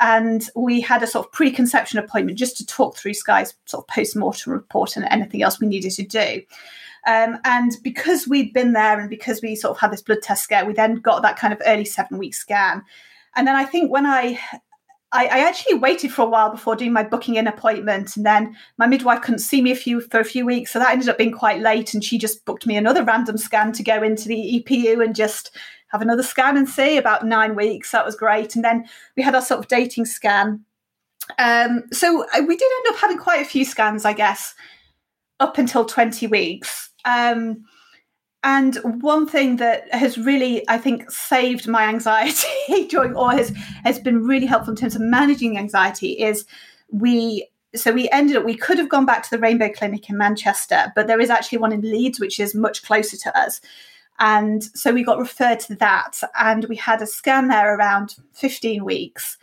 [0.00, 3.88] and we had a sort of preconception appointment just to talk through Sky's sort of
[3.88, 6.42] post-mortem report and anything else we needed to do.
[7.06, 10.42] Um, and because we'd been there and because we sort of had this blood test
[10.42, 12.82] scare, we then got that kind of early seven week scan.
[13.36, 14.38] And then I think when I,
[15.12, 18.86] I, actually waited for a while before doing my booking in appointment, and then my
[18.86, 21.32] midwife couldn't see me a few for a few weeks, so that ended up being
[21.32, 21.94] quite late.
[21.94, 25.56] And she just booked me another random scan to go into the EPU and just
[25.88, 27.92] have another scan and see about nine weeks.
[27.92, 28.56] That was great.
[28.56, 30.64] And then we had our sort of dating scan.
[31.38, 34.54] Um, so uh, we did end up having quite a few scans, I guess,
[35.38, 36.90] up until 20 weeks.
[37.04, 37.64] Um,
[38.44, 43.48] and one thing that has really, I think, saved my anxiety during, or has
[43.82, 46.44] has been really helpful in terms of managing anxiety, is
[46.90, 47.48] we.
[47.74, 48.44] So we ended up.
[48.44, 51.58] We could have gone back to the Rainbow Clinic in Manchester, but there is actually
[51.58, 53.60] one in Leeds, which is much closer to us.
[54.20, 58.84] And so we got referred to that, and we had a scan there around 15
[58.84, 59.38] weeks.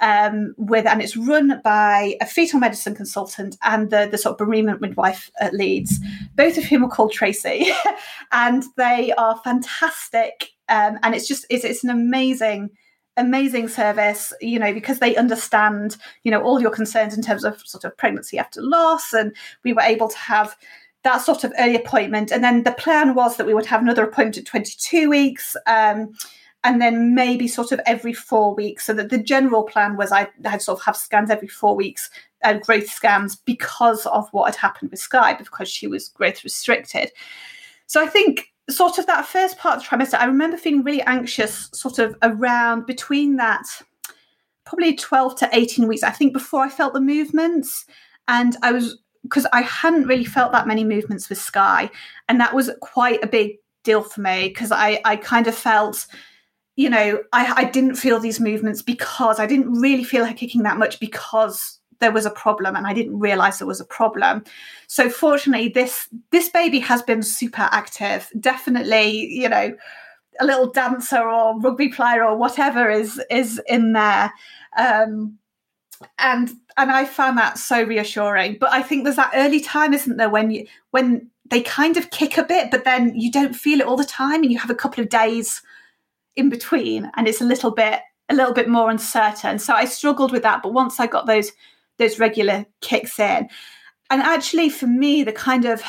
[0.00, 4.38] Um, with and it's run by a fetal medicine consultant and the, the sort of
[4.38, 6.00] bereavement midwife at Leeds,
[6.34, 7.70] both of whom are called Tracy,
[8.32, 10.50] and they are fantastic.
[10.68, 12.70] Um, and it's just it's, it's an amazing
[13.16, 17.60] amazing service you know because they understand you know all your concerns in terms of
[17.66, 19.34] sort of pregnancy after loss and
[19.64, 20.56] we were able to have
[21.02, 22.30] that sort of early appointment.
[22.30, 25.56] And then the plan was that we would have another appointment at 22 weeks.
[25.66, 26.12] Um,
[26.62, 28.84] and then maybe sort of every four weeks.
[28.84, 32.10] So that the general plan was I had sort of have scans every four weeks,
[32.44, 37.12] uh, growth scans, because of what had happened with Sky, because she was growth restricted.
[37.86, 41.02] So I think sort of that first part of the trimester, I remember feeling really
[41.02, 43.66] anxious, sort of around between that
[44.64, 46.02] probably 12 to 18 weeks.
[46.02, 47.86] I think before I felt the movements,
[48.28, 51.90] and I was because I hadn't really felt that many movements with Sky,
[52.28, 56.06] and that was quite a big deal for me because I I kind of felt
[56.80, 60.62] you know I, I didn't feel these movements because I didn't really feel her kicking
[60.62, 64.44] that much because there was a problem and I didn't realize there was a problem.
[64.86, 68.30] So fortunately this this baby has been super active.
[68.40, 69.76] Definitely, you know,
[70.40, 74.32] a little dancer or rugby player or whatever is is in there.
[74.78, 75.38] Um,
[76.18, 78.56] and and I found that so reassuring.
[78.58, 82.08] But I think there's that early time, isn't there, when you when they kind of
[82.10, 84.70] kick a bit, but then you don't feel it all the time, and you have
[84.70, 85.60] a couple of days
[86.36, 89.58] in between, and it's a little bit a little bit more uncertain.
[89.58, 91.52] So I struggled with that, but once I got those
[91.98, 93.48] those regular kicks in,
[94.10, 95.82] and actually for me, the kind of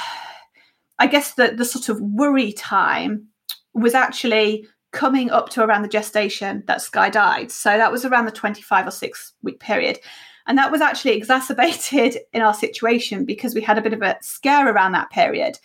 [1.00, 3.28] I guess the the sort of worry time
[3.74, 7.52] was actually coming up to around the gestation that Sky died.
[7.52, 10.00] So that was around the 25 or six week period.
[10.48, 14.18] And that was actually exacerbated in our situation because we had a bit of a
[14.22, 15.60] scare around that period.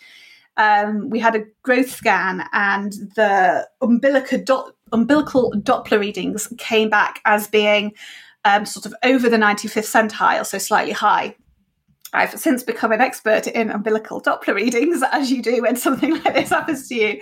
[0.57, 7.21] Um, we had a growth scan, and the umbilical, do- umbilical Doppler readings came back
[7.25, 7.93] as being
[8.45, 11.35] um, sort of over the 95th centile, so slightly high.
[12.13, 16.33] I've since become an expert in umbilical Doppler readings, as you do when something like
[16.33, 17.21] this happens to you.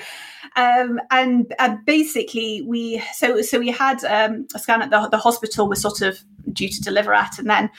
[0.56, 5.18] Um, and, and basically, we so so we had um, a scan at the, the
[5.18, 5.68] hospital.
[5.68, 6.24] We're sort of
[6.54, 7.70] due to deliver at, and then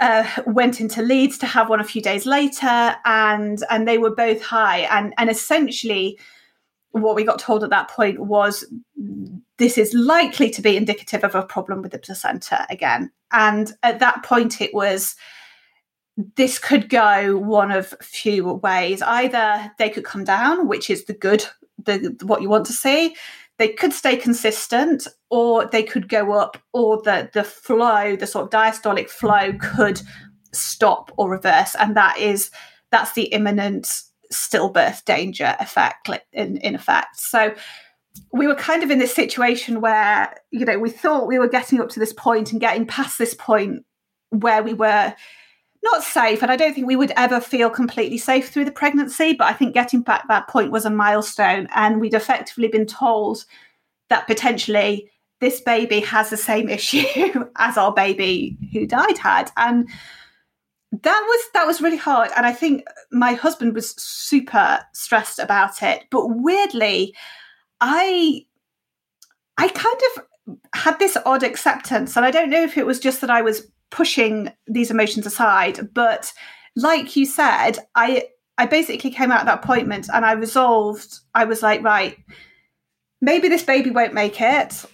[0.00, 4.14] uh, went into Leeds to have one a few days later, and and they were
[4.14, 6.18] both high, and and essentially,
[6.92, 8.64] what we got told at that point was
[9.56, 13.98] this is likely to be indicative of a problem with the placenta again, and at
[13.98, 15.16] that point it was
[16.36, 19.02] this could go one of few ways.
[19.02, 21.44] Either they could come down, which is the good,
[21.84, 23.14] the what you want to see.
[23.58, 28.44] They could stay consistent, or they could go up, or the the flow, the sort
[28.44, 30.00] of diastolic flow, could
[30.52, 32.50] stop or reverse, and that is
[32.90, 34.02] that's the imminent
[34.32, 37.18] stillbirth danger effect in in effect.
[37.18, 37.54] So
[38.32, 41.80] we were kind of in this situation where you know we thought we were getting
[41.80, 43.84] up to this point and getting past this point
[44.30, 45.14] where we were
[45.82, 46.42] not safe.
[46.42, 49.52] And i don't think we would ever feel completely safe through the pregnancy but i
[49.52, 51.68] think getting back that point was a milestone.
[51.74, 53.44] And we'd effectively been told
[54.08, 55.10] that potentially
[55.40, 57.04] this baby has the same issue
[57.56, 59.50] as our baby who died had.
[59.56, 59.88] And
[60.92, 62.30] that was that was really hard.
[62.36, 66.04] And i think my husband was super stressed about it.
[66.10, 67.14] But weirdly
[67.80, 68.42] i
[69.58, 70.24] i kind of
[70.74, 72.16] had this odd acceptance.
[72.16, 75.92] And i don't know if it was just that i was pushing these emotions aside.
[75.94, 76.32] But
[76.76, 78.24] like you said, I
[78.58, 82.16] I basically came out of that appointment and I resolved, I was like, right,
[83.20, 84.84] maybe this baby won't make it,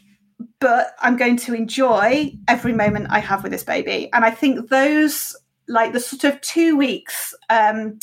[0.60, 4.08] but I'm going to enjoy every moment I have with this baby.
[4.12, 5.36] And I think those,
[5.68, 7.98] like the sort of two weeks, um,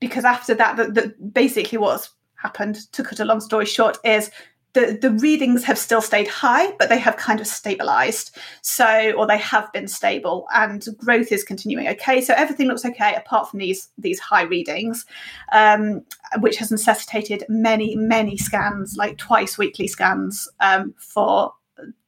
[0.00, 4.30] because after that, the, the, basically what's happened, to cut a long story short, is
[4.74, 8.36] the, the readings have still stayed high, but they have kind of stabilized.
[8.62, 12.20] So, or they have been stable and growth is continuing okay.
[12.22, 15.04] So everything looks okay apart from these, these high readings,
[15.52, 16.02] um,
[16.40, 21.52] which has necessitated many, many scans, like twice weekly scans um, for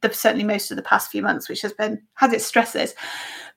[0.01, 2.95] the, certainly most of the past few months, which has been, has its stresses.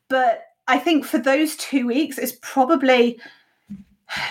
[0.10, 3.20] But I think for those two weeks, it's probably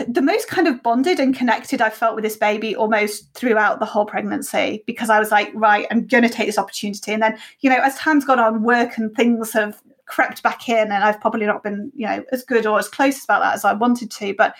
[0.08, 3.84] the most kind of bonded and connected I felt with this baby almost throughout the
[3.84, 7.12] whole pregnancy because I was like, right, I'm going to take this opportunity.
[7.12, 10.92] And then, you know, as time's gone on, work and things have crept back in,
[10.92, 13.64] and I've probably not been, you know, as good or as close about that as
[13.64, 14.34] I wanted to.
[14.34, 14.54] But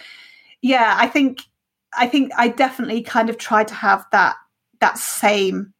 [0.61, 1.43] yeah, I think,
[1.97, 4.37] I think I definitely kind of tried to have that
[4.81, 5.73] that same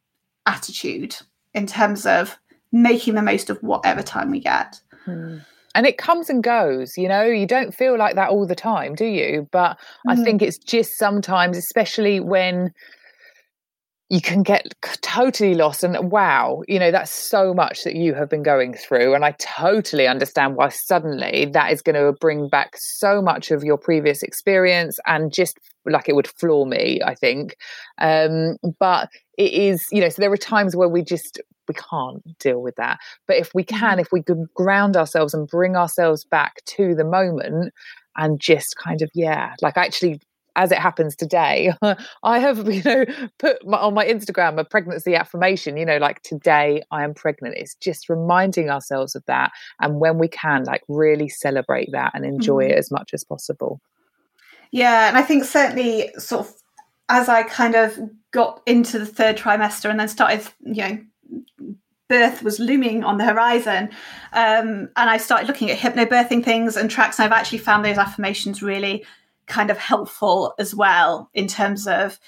[0.47, 1.15] attitude
[1.57, 2.37] in terms of
[2.71, 4.79] making the most of whatever time we get.
[5.05, 5.39] Hmm
[5.77, 8.95] and it comes and goes you know you don't feel like that all the time
[8.95, 9.77] do you but
[10.07, 10.11] mm.
[10.11, 12.73] i think it's just sometimes especially when
[14.09, 18.29] you can get totally lost and wow you know that's so much that you have
[18.29, 22.71] been going through and i totally understand why suddenly that is going to bring back
[22.75, 27.55] so much of your previous experience and just like it would floor me i think
[27.99, 32.21] um but it is you know so there are times where we just we can't
[32.39, 33.99] deal with that but if we can mm-hmm.
[33.99, 37.73] if we could ground ourselves and bring ourselves back to the moment
[38.17, 40.19] and just kind of yeah like actually
[40.55, 41.71] as it happens today
[42.23, 43.05] i have you know
[43.37, 47.55] put my, on my instagram a pregnancy affirmation you know like today i am pregnant
[47.55, 52.25] it's just reminding ourselves of that and when we can like really celebrate that and
[52.25, 52.71] enjoy mm-hmm.
[52.71, 53.79] it as much as possible
[54.71, 56.53] yeah and i think certainly sort of
[57.09, 57.97] as i kind of
[58.37, 60.99] got into the third trimester and then started you know
[62.07, 63.89] birth was looming on the horizon.
[64.31, 67.97] Um, and I started looking at hypnobirthing things and tracks, and I've actually found those
[67.97, 69.03] affirmations really
[69.47, 72.19] kind of helpful as well in terms of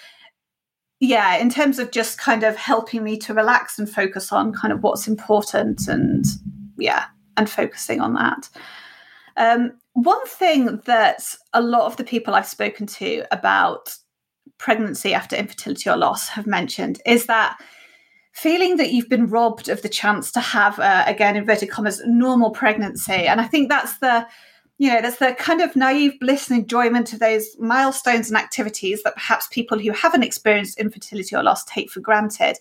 [0.99, 4.73] yeah in terms of just kind of helping me to relax and focus on kind
[4.73, 6.25] of what's important and
[6.77, 7.05] yeah
[7.35, 8.49] and focusing on that
[9.35, 13.97] um, one thing that a lot of the people i've spoken to about
[14.59, 17.57] pregnancy after infertility or loss have mentioned is that
[18.31, 22.51] feeling that you've been robbed of the chance to have, uh, again, inverted commas, normal
[22.51, 23.25] pregnancy.
[23.25, 24.27] And I think that's the,
[24.77, 29.01] you know, that's the kind of naive bliss and enjoyment of those milestones and activities
[29.03, 32.57] that perhaps people who haven't experienced infertility or loss take for granted.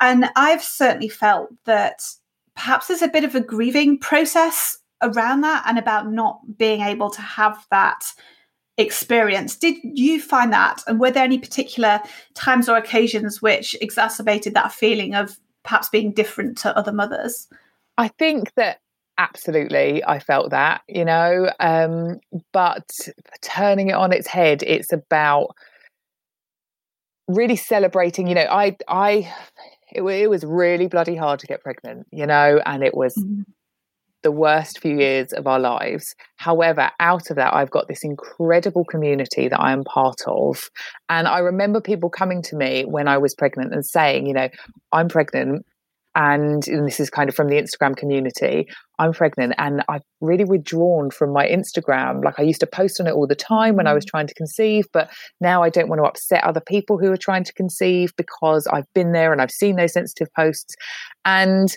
[0.00, 2.02] And I've certainly felt that
[2.54, 7.10] perhaps there's a bit of a grieving process around that and about not being able
[7.10, 8.04] to have that
[8.78, 9.56] experience.
[9.56, 10.82] Did you find that?
[10.86, 12.00] And were there any particular
[12.34, 17.48] times or occasions which exacerbated that feeling of perhaps being different to other mothers?
[17.98, 18.80] I think that
[19.18, 22.20] absolutely I felt that, you know, um,
[22.52, 22.88] but
[23.42, 25.56] turning it on its head, it's about
[27.26, 29.34] really celebrating, you know, I, I,
[29.90, 33.42] it, it was really bloody hard to get pregnant, you know, and it was mm-hmm
[34.22, 36.14] the worst few years of our lives.
[36.36, 40.68] However, out of that, I've got this incredible community that I am part of.
[41.08, 44.48] And I remember people coming to me when I was pregnant and saying, you know,
[44.92, 45.64] I'm pregnant.
[46.14, 48.66] And, and this is kind of from the Instagram community.
[48.98, 52.24] I'm pregnant and I've really withdrawn from my Instagram.
[52.24, 54.10] Like I used to post on it all the time when I was mm.
[54.10, 55.10] trying to conceive, but
[55.40, 58.92] now I don't want to upset other people who are trying to conceive because I've
[58.94, 60.74] been there and I've seen those sensitive posts.
[61.24, 61.68] And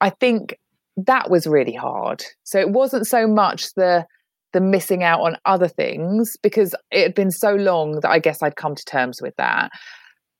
[0.00, 0.56] I think
[0.96, 2.22] that was really hard.
[2.44, 4.06] So it wasn't so much the
[4.52, 8.40] the missing out on other things because it had been so long that I guess
[8.40, 9.72] I'd come to terms with that.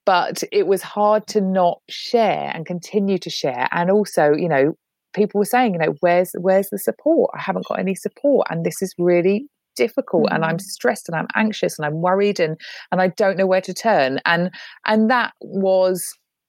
[0.06, 3.68] But it was hard to not share and continue to share.
[3.72, 4.74] And also, you know,
[5.14, 7.30] people were saying, you know, where's where's the support?
[7.34, 8.46] I haven't got any support.
[8.50, 10.36] And this is really difficult mm-hmm.
[10.36, 10.60] and I'm mm.
[10.60, 12.56] stressed and I'm anxious and I'm worried and
[12.92, 14.20] and I don't know where to turn.
[14.24, 14.50] And
[14.86, 16.04] and that was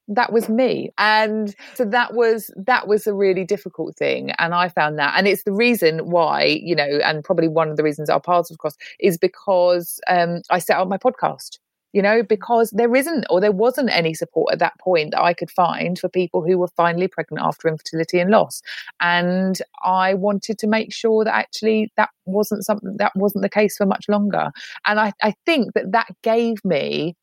[0.08, 0.91] that was me.
[0.97, 4.32] And so that was that was a really difficult thing.
[4.38, 7.78] And i found that and it's the reason why you know and probably one of
[7.78, 11.60] the reasons our paths have crossed is because um, i set up my podcast
[11.93, 15.34] you know because there isn't or there wasn't any support at that point that i
[15.34, 18.62] could find for people who were finally pregnant after infertility and loss.
[19.01, 23.78] And i wanted to make sure that actually that wasn't something that wasn't the case
[23.78, 24.51] for much longer.
[24.86, 27.16] And i, I think that that gave me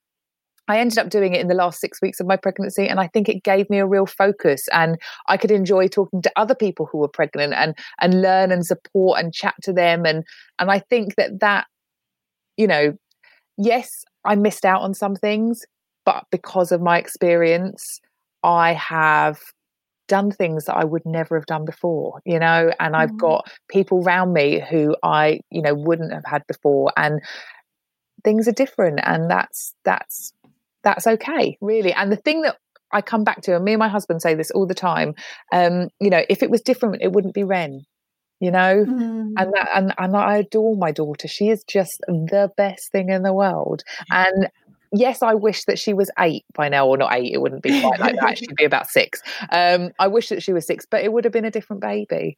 [0.69, 3.09] I ended up doing it in the last six weeks of my pregnancy, and I
[3.09, 4.69] think it gave me a real focus.
[4.73, 4.99] And
[5.29, 9.19] I could enjoy talking to other people who were pregnant and and learn and support
[9.19, 10.07] and chat to them.
[10.07, 10.25] And
[10.59, 11.67] and I think that that,
[12.57, 12.97] you know,
[13.59, 15.65] yes, I missed out on some things,
[16.05, 18.01] but because of my experience,
[18.43, 19.41] I have
[20.09, 23.19] done things that I would never have done before, you know, and I've mm-hmm.
[23.19, 26.93] got people around me who I, you know, wouldn't have had before.
[26.97, 27.21] And
[28.25, 30.33] things are different and that's that's
[30.83, 31.93] that's okay, really.
[31.93, 32.57] And the thing that
[32.93, 35.14] I come back to, and me and my husband say this all the time,
[35.53, 37.80] um, you know, if it was different, it wouldn't be Ren,
[38.41, 38.85] you know?
[38.85, 39.33] Mm.
[39.37, 41.28] And that and, and I adore my daughter.
[41.28, 43.83] She is just the best thing in the world.
[44.11, 44.49] And
[44.93, 47.80] yes, I wish that she was eight by now, or not eight, it wouldn't be
[47.80, 48.39] quite like that.
[48.39, 49.22] She'd be about six.
[49.51, 52.37] Um, I wish that she was six, but it would have been a different baby.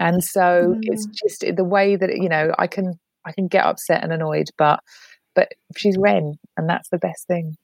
[0.00, 0.80] And so mm.
[0.82, 4.48] it's just the way that, you know, I can I can get upset and annoyed,
[4.58, 4.80] but
[5.34, 7.56] but she's Ren, and that's the best thing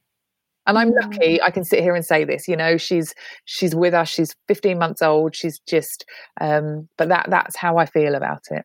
[0.69, 3.12] and i'm lucky i can sit here and say this you know she's
[3.45, 6.05] she's with us she's 15 months old she's just
[6.41, 8.64] um but that that's how i feel about it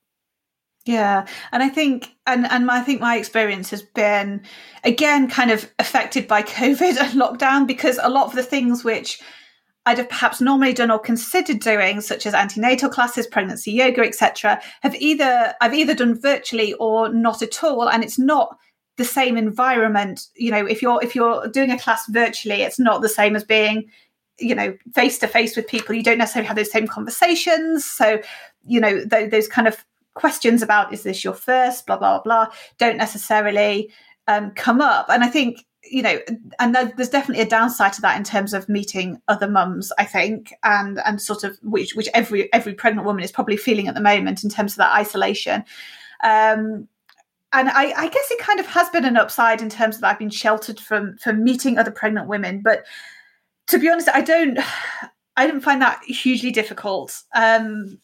[0.86, 4.44] yeah and i think and and i think my experience has been
[4.84, 9.20] again kind of affected by covid and lockdown because a lot of the things which
[9.86, 14.62] I'd have perhaps normally done or considered doing, such as antenatal classes, pregnancy yoga, etc.,
[14.82, 18.56] have either I've either done virtually or not at all, and it's not
[18.98, 23.02] the same environment you know if you're if you're doing a class virtually it's not
[23.02, 23.90] the same as being
[24.40, 25.96] you know face to face with people.
[25.96, 27.86] You don't necessarily have those same conversations.
[27.86, 28.22] So
[28.66, 29.84] you know th- those kind of
[30.14, 31.86] questions about is this your first?
[31.88, 33.92] blah blah blah don't necessarily
[34.28, 35.08] um, come up.
[35.10, 36.20] And i think you know
[36.60, 40.54] and there's definitely a downside to that in terms of meeting other mums i think
[40.64, 44.00] and and sort of which which every every pregnant woman is probably feeling at the
[44.00, 45.64] moment in terms of that isolation.
[46.24, 46.88] Um
[47.54, 50.20] and I, I, guess it kind of has been an upside in terms of I've
[50.20, 52.62] been sheltered from from meeting other pregnant women.
[52.62, 52.86] But
[53.68, 54.60] to be honest, I don't
[55.36, 57.24] I didn't find that hugely difficult.
[57.36, 58.00] Um,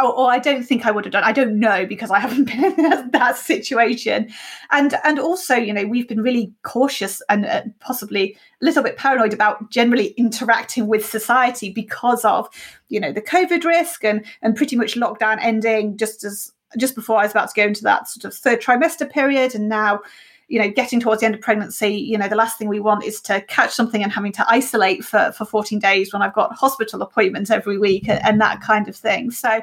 [0.00, 1.24] or, or, I don't think I would have done.
[1.24, 4.30] I don't know because I haven't been in that, that situation,
[4.70, 8.96] and and also you know we've been really cautious and uh, possibly a little bit
[8.96, 12.48] paranoid about generally interacting with society because of
[12.88, 17.18] you know the COVID risk and and pretty much lockdown ending just as just before
[17.18, 20.00] I was about to go into that sort of third trimester period, and now,
[20.48, 23.04] you know, getting towards the end of pregnancy, you know, the last thing we want
[23.04, 26.54] is to catch something and having to isolate for for 14 days when I've got
[26.54, 29.30] hospital appointments every week and, and that kind of thing.
[29.30, 29.62] So,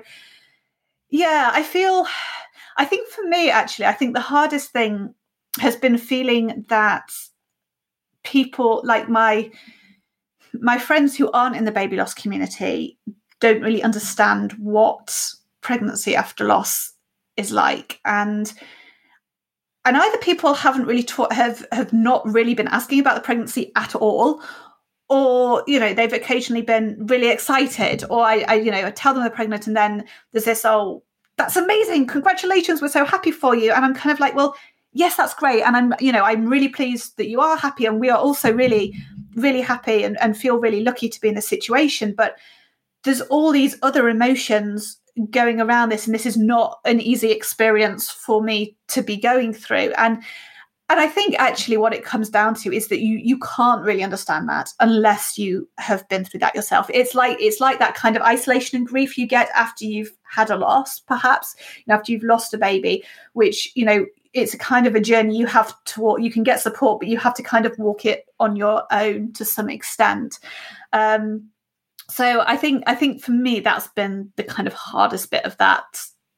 [1.10, 2.06] yeah, I feel,
[2.78, 5.14] I think for me, actually, I think the hardest thing
[5.60, 7.10] has been feeling that
[8.24, 9.50] people like my
[10.60, 12.98] my friends who aren't in the baby loss community
[13.40, 15.16] don't really understand what
[15.62, 16.94] pregnancy after loss
[17.38, 18.54] is like and
[19.86, 23.72] and either people haven't really taught have have not really been asking about the pregnancy
[23.76, 24.42] at all
[25.10, 29.14] or you know they've occasionally been really excited or I, I you know I tell
[29.14, 31.04] them they're pregnant and then there's this oh
[31.38, 34.56] that's amazing congratulations we're so happy for you and I'm kind of like well
[34.98, 35.62] yes, that's great.
[35.62, 37.86] And I'm, you know, I'm really pleased that you are happy.
[37.86, 38.96] And we are also really,
[39.36, 42.14] really happy and, and feel really lucky to be in this situation.
[42.18, 42.38] But
[43.04, 44.98] there's all these other emotions
[45.32, 46.06] going around this.
[46.06, 49.94] And this is not an easy experience for me to be going through.
[49.98, 50.24] And
[50.90, 54.04] and I think actually what it comes down to is that you you can't really
[54.04, 56.90] understand that unless you have been through that yourself.
[56.94, 60.50] It's like it's like that kind of isolation and grief you get after you've had
[60.50, 63.04] a loss, perhaps, you know, after you've lost a baby,
[63.34, 66.22] which, you know, it's a kind of a journey you have to walk.
[66.22, 69.34] You can get support, but you have to kind of walk it on your own
[69.34, 70.40] to some extent.
[70.94, 71.50] Um,
[72.10, 75.58] so I think I think for me that's been the kind of hardest bit of
[75.58, 75.86] that,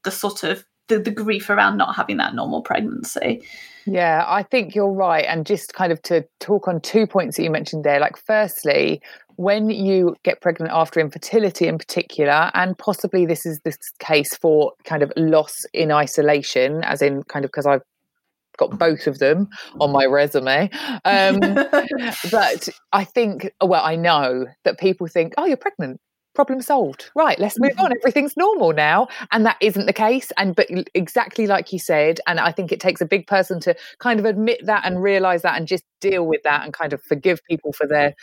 [0.04, 3.42] the sort of the, the grief around not having that normal pregnancy.
[3.86, 5.24] Yeah, I think you're right.
[5.26, 9.00] And just kind of to talk on two points that you mentioned there, like firstly,
[9.36, 14.72] when you get pregnant after infertility in particular, and possibly this is this case for
[14.84, 17.82] kind of loss in isolation, as in kind of because I've
[18.60, 19.48] got both of them
[19.80, 20.70] on my resume.
[21.04, 21.40] Um,
[22.30, 25.98] but I think, well, I know that people think, oh, you're pregnant.
[26.32, 27.10] Problem solved.
[27.16, 27.86] Right let's move on.
[27.86, 27.94] Mm-hmm.
[28.02, 29.08] everything's normal now.
[29.32, 30.30] And that isn't the case.
[30.36, 33.74] And but exactly like you said and i think it takes a big person to
[33.98, 37.02] kind of admit that and realize that and just deal with that and kind of
[37.02, 38.14] forgive people for their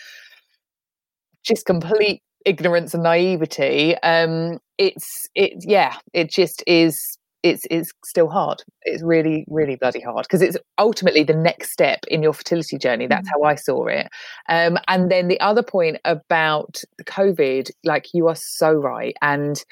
[1.43, 3.97] just complete ignorance and naivety.
[3.97, 8.63] Um it's it yeah it just is it's it's still hard.
[8.83, 13.07] It's really really bloody hard because it's ultimately the next step in your fertility journey.
[13.07, 13.43] That's mm-hmm.
[13.43, 14.07] how I saw it.
[14.49, 19.63] Um, and then the other point about COVID, like you are so right, and.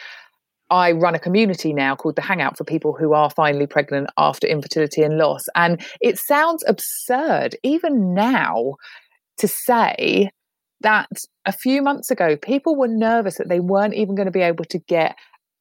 [0.72, 4.48] I run a community now called the Hangout for people who are finally pregnant after
[4.48, 5.44] infertility and loss.
[5.54, 8.74] And it sounds absurd, even now,
[9.38, 10.32] to say
[10.82, 11.08] that
[11.46, 14.66] a few months ago, people were nervous that they weren't even going to be able
[14.66, 15.16] to get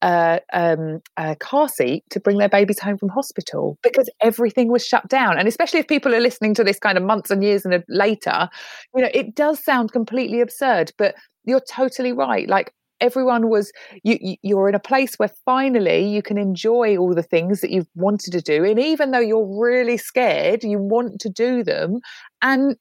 [0.05, 4.87] a, um, a, car seat to bring their babies home from hospital because everything was
[4.87, 5.39] shut down.
[5.39, 8.49] And especially if people are listening to this kind of months and years and later,
[8.95, 12.49] you know, it does sound completely absurd, but you're totally right.
[12.49, 17.23] Like everyone was you you're in a place where finally you can enjoy all the
[17.23, 21.29] things that you've wanted to do and even though you're really scared you want to
[21.29, 21.99] do them
[22.41, 22.77] and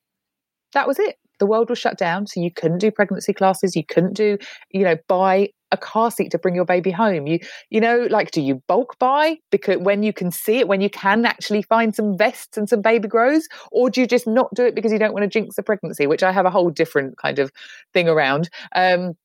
[0.73, 3.83] that was it the world was shut down so you couldn't do pregnancy classes you
[3.83, 4.37] couldn't do
[4.69, 7.27] you know buy a car seat to bring your baby home.
[7.27, 10.79] You you know like do you bulk buy because when you can see it when
[10.79, 13.47] you can actually find some vests and some baby grows?
[13.71, 16.07] Or do you just not do it because you don't want to jinx the pregnancy?
[16.07, 17.51] Which i have a whole different kind of
[17.93, 18.49] thing around.
[18.75, 19.15] Um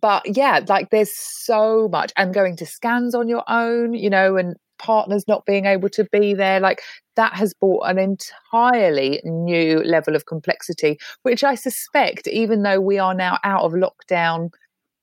[0.00, 2.12] but yeah like there's so much.
[2.16, 6.04] And going to scans on your own you know and partners not being able to
[6.12, 6.82] be there like
[7.16, 12.98] that has brought an entirely new level of complexity which i suspect even though we
[12.98, 14.50] are now out of lockdown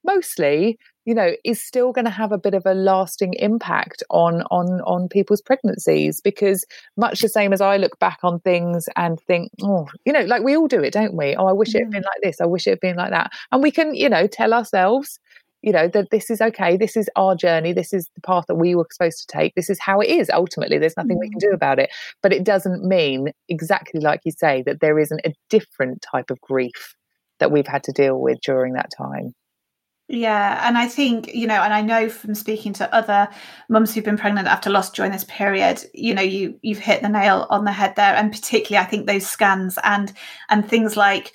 [0.06, 4.42] mostly you know is still going to have a bit of a lasting impact on
[4.52, 6.66] on on people's pregnancies because
[6.98, 10.44] much the same as i look back on things and think oh you know like
[10.44, 11.36] we all do it don't we?
[11.36, 11.92] Oh i wish it had mm.
[11.92, 12.42] been like this.
[12.42, 13.32] I wish it had been like that.
[13.52, 15.20] And we can you know tell ourselves
[15.62, 18.56] you know that this is okay this is our journey this is the path that
[18.56, 20.30] we were supposed to take this is how it is.
[20.30, 21.50] Ultimately there's nothing we can mm.
[21.50, 21.90] do about it.
[22.22, 26.40] But it doesn't mean exactly like you say that there isn't a different type of
[26.42, 26.96] grief
[27.40, 29.34] that we've had to deal with during that time
[30.08, 33.28] yeah, and I think, you know, and I know from speaking to other
[33.70, 37.10] mums who've been pregnant after loss during this period, you know, you you've hit the
[37.10, 38.16] nail on the head there.
[38.16, 40.14] And particularly I think those scans and
[40.50, 41.34] and things like,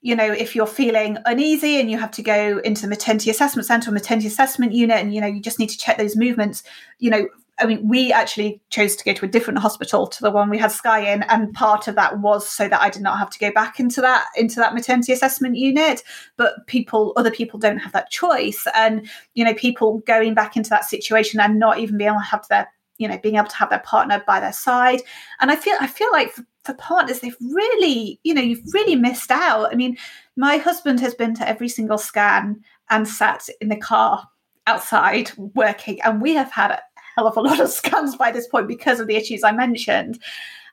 [0.00, 3.66] you know, if you're feeling uneasy and you have to go into the maternity assessment
[3.66, 6.62] centre or maternity assessment unit and you know, you just need to check those movements,
[6.98, 7.28] you know,
[7.58, 10.58] I mean, we actually chose to go to a different hospital to the one we
[10.58, 13.38] had Sky in, and part of that was so that I did not have to
[13.38, 16.02] go back into that into that maternity assessment unit.
[16.36, 20.70] But people, other people, don't have that choice, and you know, people going back into
[20.70, 23.56] that situation and not even being able to have their, you know, being able to
[23.56, 25.00] have their partner by their side.
[25.40, 28.96] And I feel, I feel like for, for partners, they've really, you know, you've really
[28.96, 29.72] missed out.
[29.72, 29.96] I mean,
[30.36, 34.28] my husband has been to every single scan and sat in the car
[34.66, 36.80] outside working, and we have had
[37.16, 40.22] hell of a lot of scans by this point because of the issues I mentioned.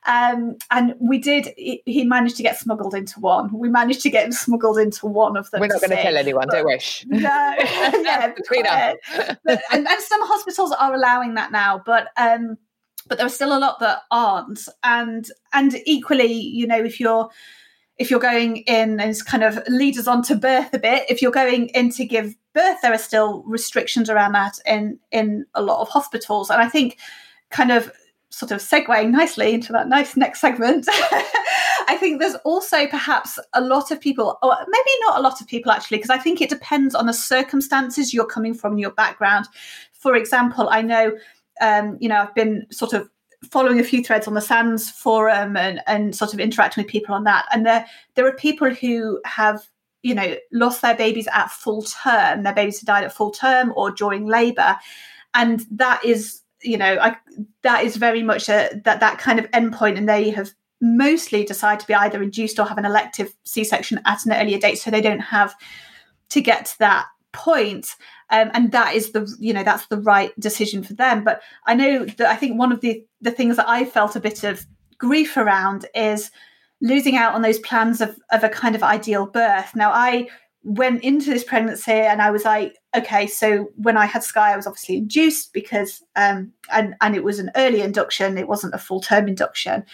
[0.06, 1.48] Um, and we did.
[1.56, 3.50] He managed to get smuggled into one.
[3.58, 5.60] We managed to get him smuggled into one of them.
[5.60, 6.46] We're not going to tell anyone.
[6.48, 7.06] But, don't wish.
[7.14, 7.18] No,
[7.58, 8.96] yeah, between us.
[9.44, 12.58] But, and, and, some hospitals are allowing that now, but um,
[13.08, 14.68] but there are still a lot that aren't.
[14.82, 17.30] And and equally, you know, if you're
[17.98, 21.22] if you're going in as kind of lead us on to birth a bit, if
[21.22, 25.62] you're going in to give birth, there are still restrictions around that in in a
[25.62, 26.50] lot of hospitals.
[26.50, 26.98] And I think
[27.50, 27.92] kind of
[28.30, 30.86] sort of segueing nicely into that nice next segment,
[31.86, 35.46] I think there's also perhaps a lot of people, or maybe not a lot of
[35.46, 39.46] people actually, because I think it depends on the circumstances you're coming from, your background.
[39.92, 41.16] For example, I know,
[41.60, 43.08] um, you know, I've been sort of
[43.50, 47.14] following a few threads on the Sands forum and, and sort of interacting with people
[47.14, 47.46] on that.
[47.52, 49.68] And there there are people who have,
[50.02, 52.42] you know, lost their babies at full term.
[52.42, 54.76] Their babies have died at full term or during labour.
[55.34, 57.16] And that is, you know, I,
[57.62, 59.98] that is very much a that that kind of endpoint.
[59.98, 64.26] And they have mostly decided to be either induced or have an elective C-section at
[64.26, 65.54] an earlier date, so they don't have
[66.28, 67.96] to get to that point
[68.34, 71.24] um, and that is the you know that's the right decision for them.
[71.24, 74.20] But i know that i think one of the the things that i felt a
[74.20, 74.66] bit of
[74.98, 76.30] grief around is
[76.80, 79.74] losing out on those plans of of a kind of ideal birth.
[79.74, 80.28] Now i
[80.66, 84.56] went into this pregnancy and i was like okay so when i had sky i
[84.56, 88.38] was obviously induced because um and and it was an early induction.
[88.38, 89.84] It wasn't a full term induction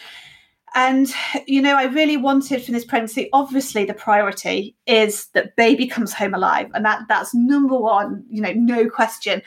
[0.74, 1.12] and,
[1.46, 6.12] you know, I really wanted from this pregnancy, obviously the priority is that baby comes
[6.12, 6.70] home alive.
[6.74, 9.42] And that that's number one, you know, no question.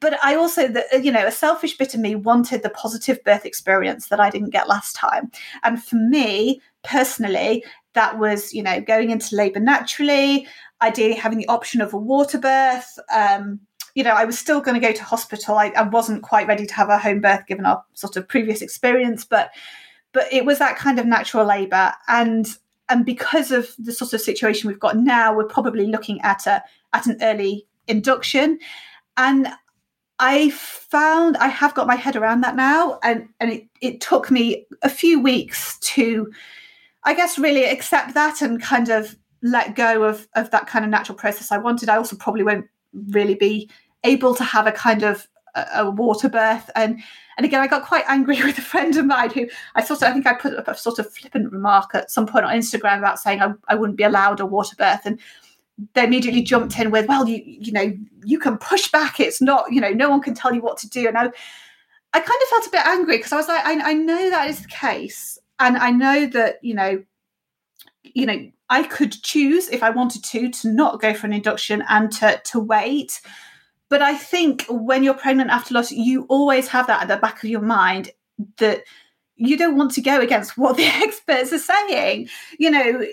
[0.00, 3.44] But I also, the, you know, a selfish bit of me wanted the positive birth
[3.44, 5.30] experience that I didn't get last time.
[5.62, 10.48] And for me personally, that was, you know, going into labor naturally,
[10.82, 12.98] ideally having the option of a water birth.
[13.14, 13.60] Um,
[13.94, 15.56] you know, I was still going to go to hospital.
[15.56, 18.62] I, I wasn't quite ready to have a home birth given our sort of previous
[18.62, 19.50] experience, but
[20.14, 22.56] but it was that kind of natural labour and
[22.88, 26.62] and because of the sort of situation we've got now we're probably looking at a
[26.94, 28.58] at an early induction.
[29.18, 29.48] And
[30.20, 32.98] i found i have got my head around that now.
[33.02, 36.32] And and it, it took me a few weeks to
[37.02, 40.90] i guess really accept that and kind of let go of of that kind of
[40.90, 41.88] natural process i wanted.
[41.88, 42.66] I also probably won't
[43.10, 43.68] really be
[44.04, 46.70] able to have a kind of a, a water birth.
[46.74, 47.02] And
[47.36, 50.08] and again, I got quite angry with a friend of mine who I sort of,
[50.08, 52.98] I think I put up a sort of flippant remark at some point on Instagram
[52.98, 55.02] about saying I, I wouldn't be allowed a water birth.
[55.04, 55.20] And
[55.94, 57.92] they immediately jumped in with, well, you, you know,
[58.24, 59.18] you can push back.
[59.18, 61.08] It's not, you know, no one can tell you what to do.
[61.08, 61.30] And I,
[62.12, 64.48] I kind of felt a bit angry because I was like, I, I know that
[64.48, 65.38] is the case.
[65.58, 67.02] And I know that, you know,
[68.02, 71.84] you know, I could choose if I wanted to, to not go for an induction
[71.88, 73.20] and to, to wait
[73.94, 77.44] but I think when you're pregnant after loss, you always have that at the back
[77.44, 78.10] of your mind
[78.56, 78.82] that
[79.36, 82.28] you don't want to go against what the experts are saying.
[82.58, 83.06] You know,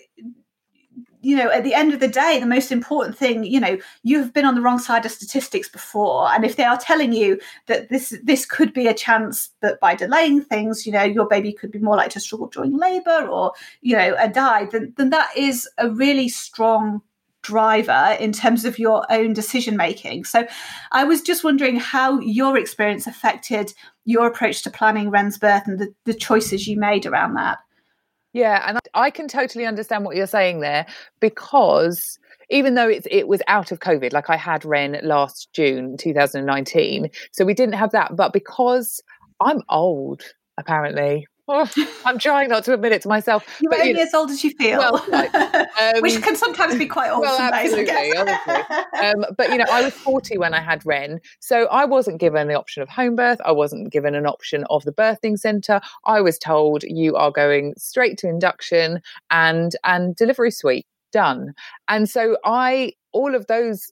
[1.22, 4.34] you know, at the end of the day, the most important thing, you know, you've
[4.34, 7.90] been on the wrong side of statistics before, and if they are telling you that
[7.90, 11.72] this this could be a chance that by delaying things, you know, your baby could
[11.72, 15.30] be more likely to struggle during labour or you know, a die, then then that
[15.38, 17.04] is a really strong
[17.42, 20.26] driver in terms of your own decision making.
[20.26, 20.48] So
[20.92, 23.74] I was just wondering how your experience affected
[24.06, 27.60] your approach to planning Ren's birth and the, the choices you made around that.
[28.34, 30.86] Yeah, and I can totally understand what you're saying there
[31.20, 32.18] because
[32.50, 37.10] even though it's it was out of COVID, like I had Ren last June 2019,
[37.32, 38.16] so we didn't have that.
[38.16, 39.02] But because
[39.42, 40.22] I'm old,
[40.58, 41.70] apparently, Oh,
[42.06, 43.46] I'm trying not to admit it to myself.
[43.60, 46.38] You're but, only you know, as old as you feel, well, like, um, which can
[46.38, 47.22] sometimes be quite old.
[47.22, 48.56] Well, absolutely, honestly.
[49.02, 52.48] Um, but you know, I was 40 when I had Ren, so I wasn't given
[52.48, 53.40] the option of home birth.
[53.44, 55.82] I wasn't given an option of the birthing centre.
[56.06, 61.54] I was told you are going straight to induction and and delivery suite done.
[61.88, 63.92] And so I all of those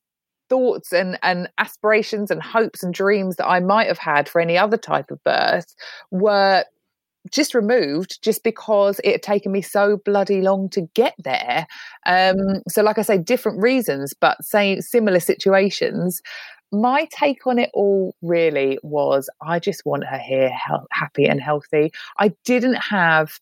[0.50, 4.58] thoughts and, and aspirations and hopes and dreams that I might have had for any
[4.58, 5.76] other type of birth
[6.12, 6.66] were
[7.32, 11.68] just removed just because it had taken me so bloody long to get there.
[12.06, 16.22] Um, so, like I say, different reasons, but say similar situations.
[16.72, 21.42] My take on it all really was I just want her here he- happy and
[21.42, 21.92] healthy.
[22.20, 23.40] I didn't have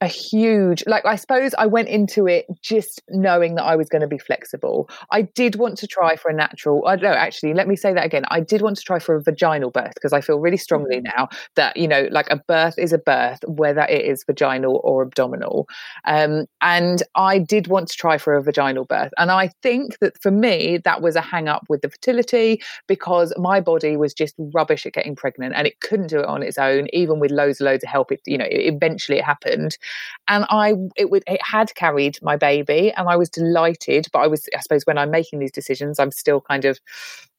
[0.00, 4.02] a huge like i suppose i went into it just knowing that i was going
[4.02, 4.88] to be flexible.
[5.10, 7.94] I did want to try for a natural i don't know actually let me say
[7.94, 8.24] that again.
[8.30, 11.16] I did want to try for a vaginal birth because i feel really strongly mm-hmm.
[11.16, 15.02] now that you know like a birth is a birth whether it is vaginal or
[15.02, 15.68] abdominal.
[16.04, 19.12] Um, and i did want to try for a vaginal birth.
[19.16, 23.32] And i think that for me that was a hang up with the fertility because
[23.38, 26.58] my body was just rubbish at getting pregnant and it couldn't do it on its
[26.58, 29.78] own even with loads and loads of help it you know eventually it happened
[30.28, 34.06] and I it would it had carried my baby, and I was delighted.
[34.12, 36.78] But I was, I suppose, when I'm making these decisions, I'm still kind of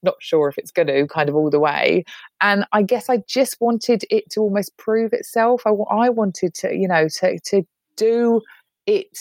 [0.04, 2.06] not sure if it's going to kind of all the way.
[2.42, 5.64] And I guess I just wanted it to almost prove itself.
[5.66, 7.64] I, I wanted to, you know, to to
[7.98, 8.42] do
[8.86, 9.18] it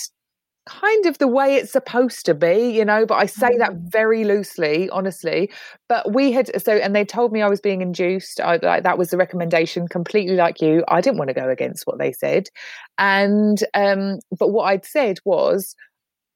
[0.67, 3.93] kind of the way it's supposed to be, you know, but I say that mm.
[3.93, 5.51] very loosely, honestly.
[5.89, 8.41] But we had so, and they told me I was being induced.
[8.41, 10.83] I, like, that was the recommendation, completely like you.
[10.89, 12.49] I didn't want to go against what they said,
[12.99, 15.75] and um, but what I'd said was.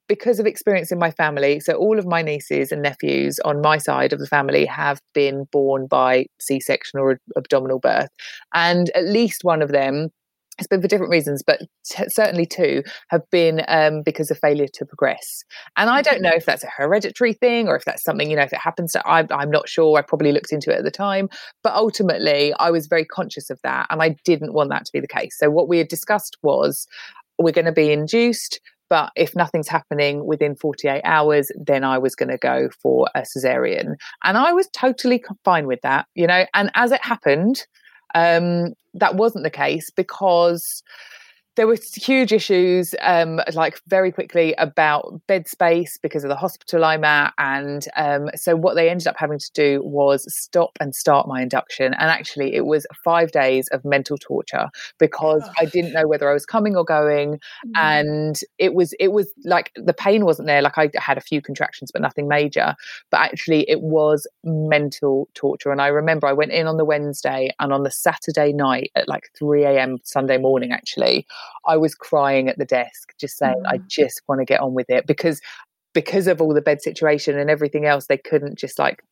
[0.09, 3.77] because of experience in my family, so all of my nieces and nephews on my
[3.77, 8.09] side of the family have been born by C section or abdominal birth.
[8.55, 10.09] And at least one of them
[10.59, 14.67] it's been for different reasons, but t- certainly two have been um, because of failure
[14.73, 15.43] to progress.
[15.77, 18.43] And I don't know if that's a hereditary thing or if that's something, you know,
[18.43, 19.97] if it happens to, I, I'm not sure.
[19.97, 21.29] I probably looked into it at the time,
[21.63, 24.99] but ultimately I was very conscious of that and I didn't want that to be
[24.99, 25.37] the case.
[25.37, 26.87] So what we had discussed was
[27.37, 32.15] we're going to be induced, but if nothing's happening within 48 hours, then I was
[32.15, 33.93] going to go for a cesarean.
[34.23, 36.45] And I was totally fine with that, you know.
[36.53, 37.65] And as it happened,
[38.15, 40.83] um, that wasn't the case because
[41.59, 46.85] there were huge issues, um, like very quickly about bed space because of the hospital
[46.85, 50.95] I'm at, and um, so what they ended up having to do was stop and
[50.95, 51.93] start my induction.
[51.95, 56.33] And actually, it was five days of mental torture because I didn't know whether I
[56.33, 57.71] was coming or going, mm-hmm.
[57.75, 60.61] and it was it was like the pain wasn't there.
[60.61, 62.73] Like I had a few contractions, but nothing major.
[63.09, 65.73] But actually, it was mental torture.
[65.73, 69.09] And I remember I went in on the Wednesday, and on the Saturday night at
[69.09, 69.97] like three a.m.
[70.05, 71.27] Sunday morning, actually.
[71.65, 73.71] I was crying at the desk, just saying, mm.
[73.71, 75.41] I just want to get on with it because
[75.93, 79.03] because of all the bed situation and everything else, they couldn't just like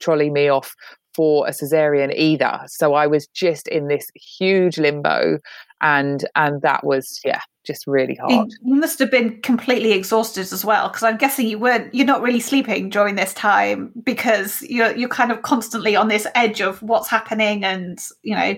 [0.00, 0.74] trolley me off
[1.14, 2.60] for a cesarean either.
[2.66, 5.38] So I was just in this huge limbo
[5.80, 8.50] and and that was yeah, just really hard.
[8.62, 12.22] You must have been completely exhausted as well because I'm guessing you weren't you're not
[12.22, 16.82] really sleeping during this time because you're you're kind of constantly on this edge of
[16.82, 18.56] what's happening and you know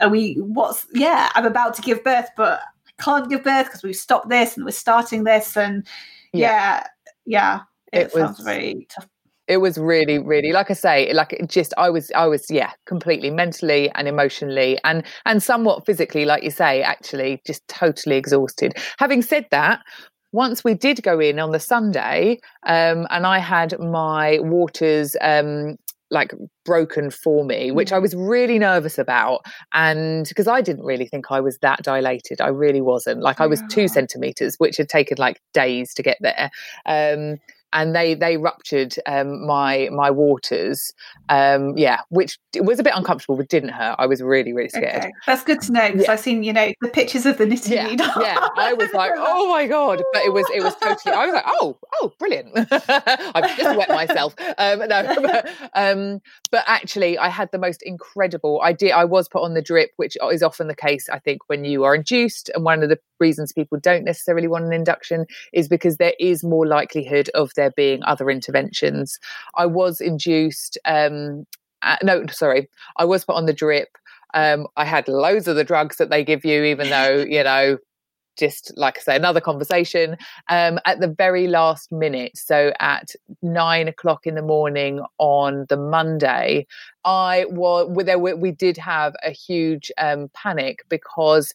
[0.00, 3.82] are we what's yeah i'm about to give birth but i can't give birth because
[3.82, 5.86] we've stopped this and we're starting this and
[6.32, 6.84] yeah.
[7.26, 7.60] yeah,
[7.92, 9.06] yeah it, it was, very tough.
[9.48, 12.70] It was really really like i say like it just i was i was yeah
[12.86, 18.74] completely mentally and emotionally and and somewhat physically like you say actually just totally exhausted.
[18.98, 19.80] Having said that
[20.32, 25.76] once we did go in on the Sunday, um, and I had my waters um,
[26.12, 26.32] like
[26.64, 28.02] broken for me, which I mm.
[28.02, 29.40] was really nervous about.
[29.72, 33.22] And because I didn't really think I was that dilated, I really wasn't.
[33.22, 36.50] Like I was two centimeters, which had taken like days to get there.
[36.86, 37.38] Um,
[37.72, 40.92] and they they ruptured um, my my waters.
[41.28, 43.96] Um, yeah, which was a bit uncomfortable, but didn't hurt.
[43.98, 45.04] I was really really scared.
[45.04, 45.12] Okay.
[45.26, 46.12] That's good to know because yeah.
[46.12, 48.06] I've seen you know the pictures of the knitting yeah, needle.
[48.20, 51.14] yeah, I was like, oh my god, but it was it was totally.
[51.14, 52.50] I was like, oh oh brilliant.
[53.34, 54.34] I've just wet myself.
[54.58, 56.20] Um, no, but, um,
[56.50, 58.60] but actually, I had the most incredible.
[58.62, 58.94] idea.
[58.94, 61.08] I was put on the drip, which is often the case.
[61.08, 64.64] I think when you are induced, and one of the reasons people don't necessarily want
[64.64, 69.18] an induction is because there is more likelihood of there being other interventions.
[69.54, 71.46] I was induced, um,
[71.82, 73.96] uh, no, sorry, I was put on the drip.
[74.34, 77.78] Um, I had loads of the drugs that they give you, even though, you know,
[78.38, 80.16] just like I say, another conversation
[80.48, 82.36] um, at the very last minute.
[82.36, 86.66] So at nine o'clock in the morning on the Monday,
[87.04, 88.18] I was there.
[88.18, 91.52] We did have a huge um, panic because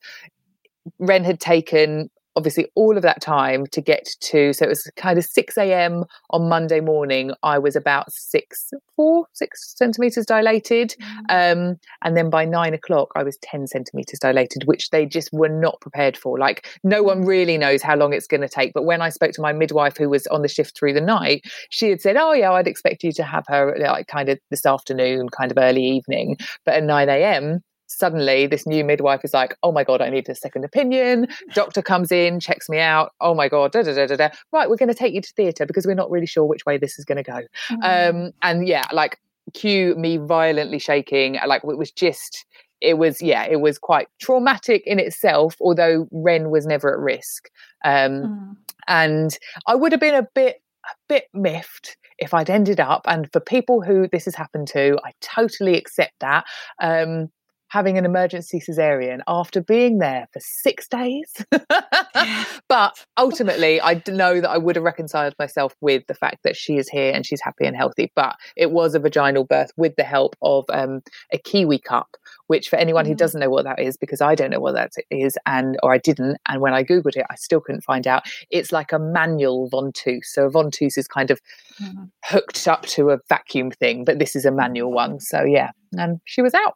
[1.00, 5.18] Ren had taken obviously all of that time to get to so it was kind
[5.18, 11.70] of 6 a.m on monday morning i was about six four six centimeters dilated mm-hmm.
[11.70, 15.50] um, and then by nine o'clock i was 10 centimeters dilated which they just were
[15.50, 17.28] not prepared for like no one mm.
[17.28, 19.98] really knows how long it's going to take but when i spoke to my midwife
[19.98, 23.04] who was on the shift through the night she had said oh yeah i'd expect
[23.04, 26.84] you to have her like kind of this afternoon kind of early evening but at
[26.84, 30.64] 9 a.m suddenly this new midwife is like, oh my God, I need a second
[30.64, 31.28] opinion.
[31.54, 33.14] Doctor comes in, checks me out.
[33.22, 34.30] Oh my God, da da da da da.
[34.52, 36.78] Right, we're going to take you to theatre because we're not really sure which way
[36.78, 37.40] this is going to go.
[37.70, 38.18] Mm-hmm.
[38.18, 39.20] Um, and yeah, like
[39.54, 41.38] cue me violently shaking.
[41.48, 42.46] Like it was just,
[42.82, 47.50] it was, yeah, it was quite traumatic in itself, although Ren was never at risk.
[47.84, 48.56] Um, mm.
[48.88, 53.32] And I would have been a bit, a bit miffed if I'd ended up, and
[53.32, 56.46] for people who this has happened to, I totally accept that.
[56.82, 57.30] Um,
[57.70, 61.32] having an emergency cesarean after being there for six days.
[62.70, 66.78] but ultimately, I know that I would have reconciled myself with the fact that she
[66.78, 68.12] is here and she's happy and healthy.
[68.16, 71.02] But it was a vaginal birth with the help of um,
[71.32, 72.16] a kiwi cup,
[72.48, 73.18] which for anyone who mm.
[73.18, 75.98] doesn't know what that is, because I don't know what that is, and or I
[75.98, 78.24] didn't, and when I googled it, I still couldn't find out.
[78.50, 80.26] It's like a manual ventouse.
[80.26, 81.42] So a ventouse is kind of
[81.82, 82.10] mm.
[82.26, 85.20] hooked up to a vacuum thing, but this is a manual one.
[85.20, 86.76] So yeah, and she was out.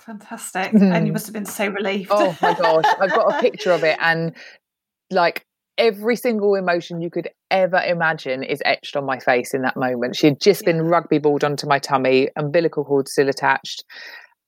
[0.00, 0.72] Fantastic.
[0.72, 0.94] Mm.
[0.94, 2.10] And you must have been so relieved.
[2.10, 2.84] Oh my gosh.
[3.00, 4.34] I've got a picture of it and
[5.10, 5.44] like
[5.78, 10.16] every single emotion you could ever imagine is etched on my face in that moment.
[10.16, 10.72] She had just yeah.
[10.72, 13.84] been rugby balled onto my tummy, umbilical cord still attached.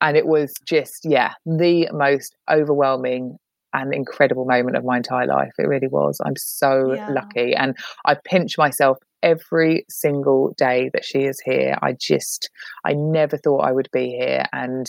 [0.01, 3.39] And it was just, yeah, the most overwhelming
[3.73, 5.53] an incredible moment of my entire life.
[5.59, 6.21] It really was.
[6.25, 7.09] I'm so yeah.
[7.09, 7.55] lucky.
[7.55, 11.79] And I pinch myself every single day that she is here.
[11.81, 12.51] I just,
[12.85, 14.45] I never thought I would be here.
[14.53, 14.87] And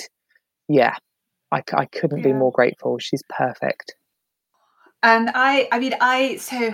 [0.68, 0.96] yeah,
[1.52, 2.26] I, I couldn't yeah.
[2.26, 2.98] be more grateful.
[3.00, 3.96] She's perfect.
[5.02, 6.74] And I, I mean, I, so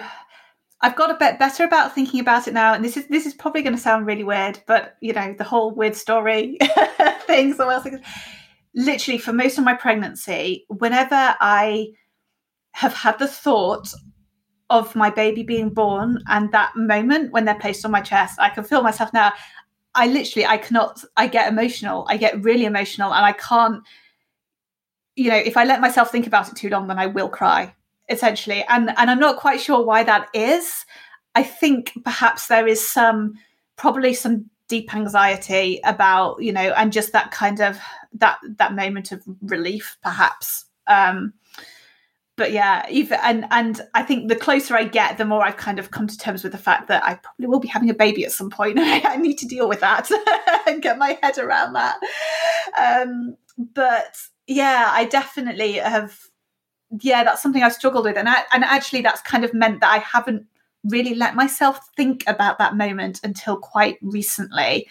[0.82, 3.34] I've got a bit better about thinking about it now, and this is this is
[3.34, 6.58] probably going to sound really weird, but you know the whole weird story
[7.28, 7.58] things.
[7.58, 7.88] So else,
[8.74, 11.88] literally for most of my pregnancy, whenever I
[12.72, 13.92] have had the thought
[14.70, 18.50] of my baby being born and that moment when they're placed on my chest, I
[18.50, 19.34] can feel myself now.
[19.96, 21.04] I literally I cannot.
[21.18, 22.06] I get emotional.
[22.08, 23.84] I get really emotional, and I can't.
[25.16, 27.76] You know, if I let myself think about it too long, then I will cry
[28.10, 28.66] essentially.
[28.68, 30.86] And and I'm not quite sure why that is.
[31.36, 33.36] I think perhaps there is some
[33.78, 37.80] probably some deep anxiety about you know and just that kind of
[38.14, 41.34] that that moment of relief perhaps um
[42.40, 45.78] but yeah even and and i think the closer i get the more i've kind
[45.78, 48.26] of come to terms with the fact that i probably will be having a baby
[48.26, 48.80] at some point.
[48.82, 50.10] I need to deal with that
[50.68, 52.00] and get my head around that.
[52.80, 54.18] Um but
[54.48, 56.18] yeah i definitely have
[57.02, 59.92] yeah, that's something I've struggled with, and I, and actually that's kind of meant that
[59.92, 60.46] I haven't
[60.86, 64.88] really let myself think about that moment until quite recently,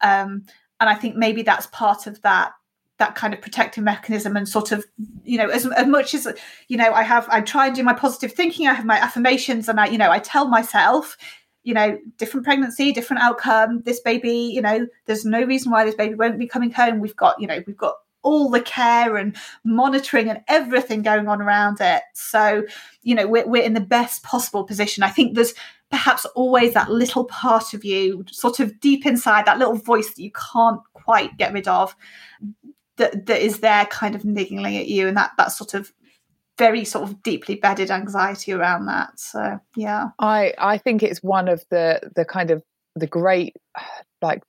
[0.00, 0.44] um,
[0.80, 2.52] and I think maybe that's part of that
[2.98, 4.84] that kind of protective mechanism and sort of
[5.24, 6.28] you know as, as much as
[6.68, 9.68] you know i have i try and do my positive thinking i have my affirmations
[9.68, 11.16] and i you know i tell myself
[11.64, 15.94] you know different pregnancy different outcome this baby you know there's no reason why this
[15.94, 19.36] baby won't be coming home we've got you know we've got all the care and
[19.64, 22.02] monitoring and everything going on around it.
[22.14, 22.64] So,
[23.02, 25.04] you know, we're, we're in the best possible position.
[25.04, 25.54] I think there's
[25.90, 30.22] perhaps always that little part of you, sort of deep inside, that little voice that
[30.22, 31.94] you can't quite get rid of,
[32.96, 35.92] that, that is there kind of niggling at you, and that that sort of
[36.56, 39.18] very sort of deeply bedded anxiety around that.
[39.18, 42.62] So, yeah, I I think it's one of the the kind of
[42.94, 43.56] the great
[44.22, 44.42] like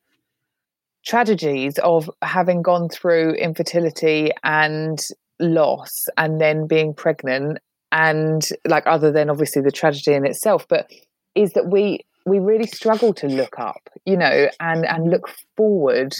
[1.05, 4.99] tragedies of having gone through infertility and
[5.39, 7.59] loss and then being pregnant
[7.91, 10.89] and like other than obviously the tragedy in itself but
[11.35, 16.15] is that we we really struggle to look up you know and and look forward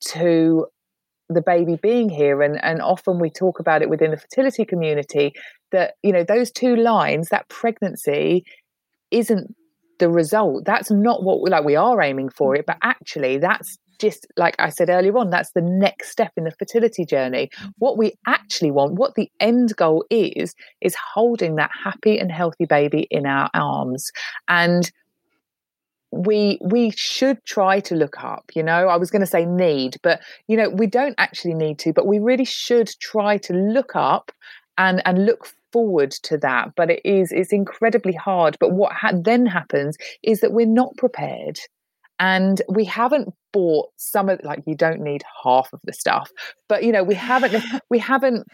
[0.00, 0.66] to
[1.28, 5.32] the baby being here and and often we talk about it within the fertility community
[5.72, 8.44] that you know those two lines that pregnancy
[9.10, 9.54] isn't
[9.98, 13.78] the result that's not what we like we are aiming for it but actually that's
[13.98, 17.50] just like I said earlier on, that's the next step in the fertility journey.
[17.78, 22.64] What we actually want, what the end goal is, is holding that happy and healthy
[22.64, 24.10] baby in our arms.
[24.46, 24.90] And
[26.10, 28.88] we we should try to look up you know?
[28.88, 32.06] I was going to say need but you know we don't actually need to but
[32.06, 34.32] we really should try to look up
[34.78, 36.72] and and look forward to that.
[36.76, 38.56] But it is it's incredibly hard.
[38.60, 41.58] But what ha- then happens is that we're not prepared.
[42.20, 46.30] And we haven't bought some of like you don't need half of the stuff
[46.68, 48.46] but you know we haven't we haven't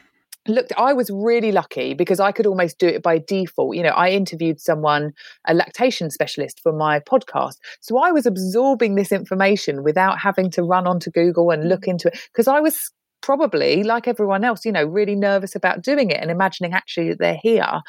[0.46, 3.76] looked i was really lucky because i could almost do it by default.
[3.76, 5.12] You know i interviewed someone
[5.46, 7.56] a lactation specialist for my podcast.
[7.80, 11.92] So i was absorbing this information without having to run onto google and look mm.
[11.92, 12.90] into it because i was
[13.22, 17.18] probably like everyone else you know really nervous about doing it and imagining actually that
[17.18, 17.80] they're here.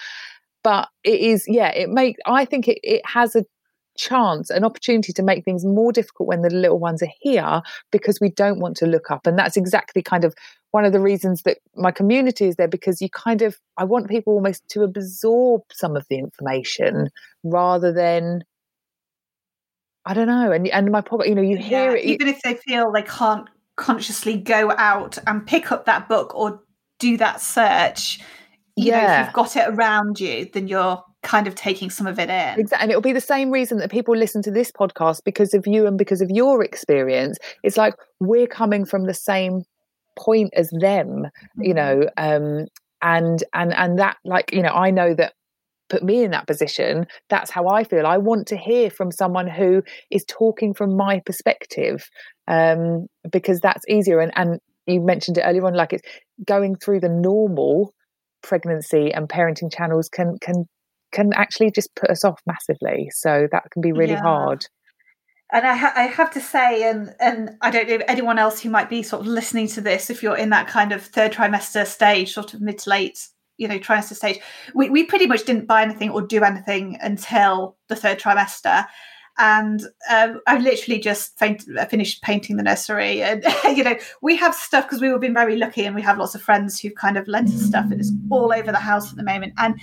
[0.64, 3.46] But it is yeah it make i think it, it has a
[3.98, 8.20] chance, an opportunity to make things more difficult when the little ones are here because
[8.20, 9.26] we don't want to look up.
[9.26, 10.36] And that's exactly kind of
[10.72, 14.10] one of the reasons that my community is there because you kind of, I want
[14.10, 17.10] people almost to absorb some of the information
[17.44, 18.44] rather than.
[20.08, 22.40] I don't know, and and my problem, you know, you hear yeah, it, even if
[22.44, 26.62] they feel they can't consciously go out and pick up that book or
[27.00, 28.20] do that search.
[28.76, 29.08] You yeah.
[29.08, 32.30] know, if you've got it around you, then you're kind of taking some of it
[32.30, 32.60] in.
[32.60, 32.84] Exactly.
[32.84, 35.88] And it'll be the same reason that people listen to this podcast because of you
[35.88, 37.38] and because of your experience.
[37.64, 39.64] It's like we're coming from the same
[40.18, 41.26] point as them,
[41.58, 41.76] you mm-hmm.
[41.76, 42.68] know, um,
[43.02, 45.34] and and and that like, you know, I know that
[45.90, 49.48] put me in that position that's how i feel i want to hear from someone
[49.48, 52.10] who is talking from my perspective
[52.48, 56.02] um, because that's easier and and you mentioned it earlier on like it's
[56.44, 57.94] going through the normal
[58.42, 60.66] pregnancy and parenting channels can can
[61.12, 63.10] can actually just put us off massively.
[63.14, 64.22] So that can be really yeah.
[64.22, 64.66] hard.
[65.52, 68.70] And I, ha- I have to say, and and I don't know anyone else who
[68.70, 71.86] might be sort of listening to this, if you're in that kind of third trimester
[71.86, 73.28] stage, sort of mid to late,
[73.58, 74.40] you know, trimester stage,
[74.74, 78.86] we, we pretty much didn't buy anything or do anything until the third trimester.
[79.38, 83.22] and um, I've literally just finished painting the nursery.
[83.22, 86.34] And you know, we have stuff because we've been very lucky, and we have lots
[86.34, 89.16] of friends who've kind of lent us stuff, and it's all over the house at
[89.16, 89.54] the moment.
[89.58, 89.80] And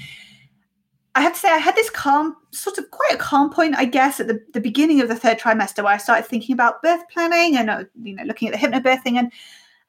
[1.15, 3.85] I have to say, I had this calm, sort of quite a calm point, I
[3.85, 7.03] guess, at the, the beginning of the third trimester, where I started thinking about birth
[7.11, 9.31] planning and uh, you know looking at the hypnobirthing and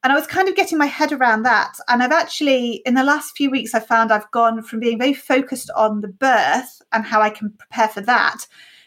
[0.04, 1.76] and I was kind of getting my head around that.
[1.88, 5.14] And I've actually, in the last few weeks, I found I've gone from being very
[5.14, 8.45] focused on the birth and how I can prepare for that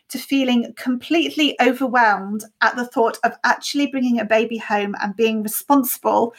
[0.08, 5.42] to feeling completely overwhelmed at the thought of actually bringing a baby home and being
[5.42, 6.34] responsible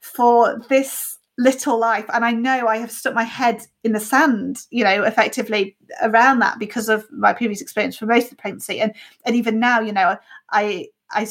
[0.00, 4.58] for this little life and i know i have stuck my head in the sand
[4.70, 8.80] you know effectively around that because of my previous experience for most of the pregnancy
[8.80, 8.94] and
[9.24, 10.16] and even now you know
[10.50, 11.26] i i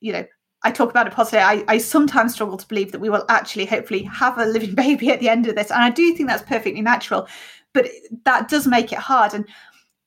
[0.00, 0.24] you know
[0.64, 1.44] I talk about it positively.
[1.44, 5.10] I, I sometimes struggle to believe that we will actually, hopefully, have a living baby
[5.10, 5.70] at the end of this.
[5.70, 7.26] And I do think that's perfectly natural,
[7.72, 7.88] but
[8.24, 9.34] that does make it hard.
[9.34, 9.46] And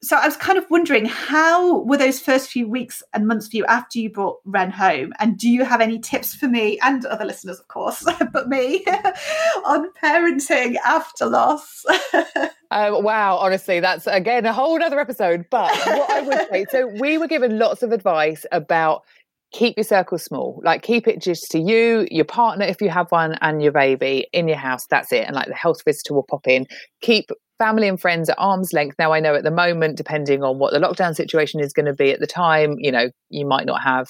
[0.05, 3.57] so I was kind of wondering how were those first few weeks and months for
[3.57, 5.13] you after you brought Ren home?
[5.19, 8.85] And do you have any tips for me and other listeners, of course, but me
[9.65, 11.83] on parenting after loss?
[12.71, 15.45] um, wow, honestly, that's again a whole other episode.
[15.49, 19.03] But what I would say, so we were given lots of advice about
[19.51, 23.09] keep your circle small like keep it just to you your partner if you have
[23.11, 26.25] one and your baby in your house that's it and like the health visitor will
[26.29, 26.65] pop in
[27.01, 28.97] keep family and friends at arm's length.
[28.99, 31.93] Now, I know at the moment, depending on what the lockdown situation is going to
[31.93, 34.09] be at the time, you know, you might not have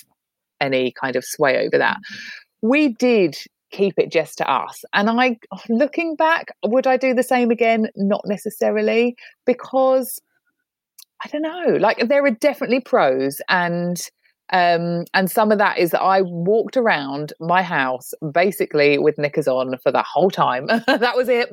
[0.62, 1.98] any kind of sway over that.
[1.98, 2.68] Mm-hmm.
[2.70, 3.38] We did
[3.72, 4.84] keep it just to us.
[4.94, 5.38] And I,
[5.70, 7.90] looking back, would I do the same again?
[7.96, 9.16] Not necessarily,
[9.46, 10.20] because
[11.24, 14.02] I don't know, like there are definitely pros and
[14.52, 19.48] um, and some of that is that I walked around my house basically with knickers
[19.48, 20.68] on for the whole time.
[20.88, 21.50] that was it.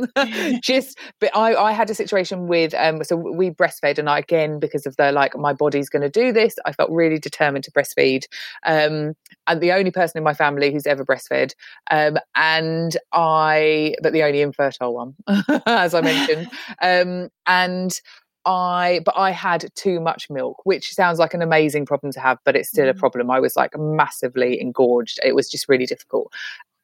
[0.62, 4.58] Just, but I, I had a situation with, um, so we breastfed, and I, again,
[4.58, 7.72] because of the like, my body's going to do this, I felt really determined to
[7.72, 8.24] breastfeed.
[8.66, 9.14] Um,
[9.46, 11.54] and the only person in my family who's ever breastfed.
[11.90, 15.14] Um, and I, but the only infertile one,
[15.66, 16.50] as I mentioned.
[16.80, 18.00] Um, and
[18.44, 22.38] I, but I had too much milk, which sounds like an amazing problem to have,
[22.44, 22.90] but it's still mm.
[22.90, 23.30] a problem.
[23.30, 25.20] I was like massively engorged.
[25.24, 26.32] It was just really difficult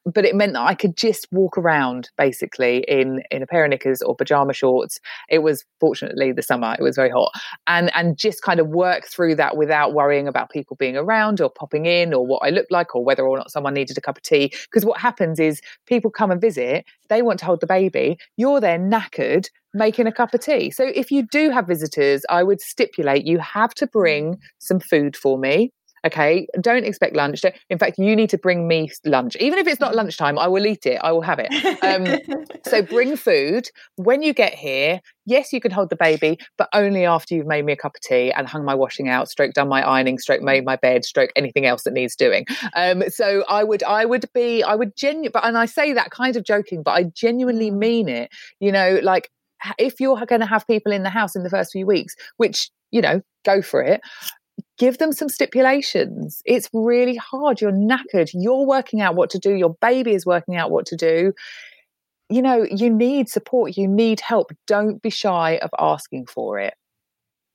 [0.05, 3.69] but it meant that I could just walk around basically in in a pair of
[3.69, 4.99] knickers or pajama shorts.
[5.29, 7.31] It was fortunately the summer; it was very hot,
[7.67, 11.49] and and just kind of work through that without worrying about people being around or
[11.49, 14.17] popping in or what I looked like or whether or not someone needed a cup
[14.17, 14.53] of tea.
[14.63, 18.59] Because what happens is people come and visit, they want to hold the baby, you're
[18.59, 20.71] there knackered making a cup of tea.
[20.71, 25.15] So if you do have visitors, I would stipulate you have to bring some food
[25.15, 25.71] for me
[26.05, 27.43] Okay, don't expect lunch.
[27.69, 29.35] In fact, you need to bring me lunch.
[29.39, 30.99] Even if it's not lunchtime, I will eat it.
[31.03, 31.49] I will have it.
[31.83, 33.67] Um, so bring food.
[33.95, 37.65] When you get here, yes, you can hold the baby, but only after you've made
[37.65, 40.41] me a cup of tea and hung my washing out, stroke done my ironing, stroke
[40.41, 42.45] made my bed, stroke anything else that needs doing.
[42.75, 46.11] Um, so I would, I would be, I would genuinely, but and I say that
[46.11, 47.77] kind of joking, but I genuinely mm.
[47.77, 48.31] mean it.
[48.59, 49.29] You know, like
[49.77, 52.69] if you're going to have people in the house in the first few weeks, which
[52.91, 54.01] you know, go for it
[54.79, 56.41] give them some stipulations.
[56.45, 57.61] It's really hard.
[57.61, 58.31] You're knackered.
[58.33, 59.53] You're working out what to do.
[59.53, 61.33] Your baby is working out what to do.
[62.29, 63.77] You know, you need support.
[63.77, 64.51] You need help.
[64.65, 66.73] Don't be shy of asking for it.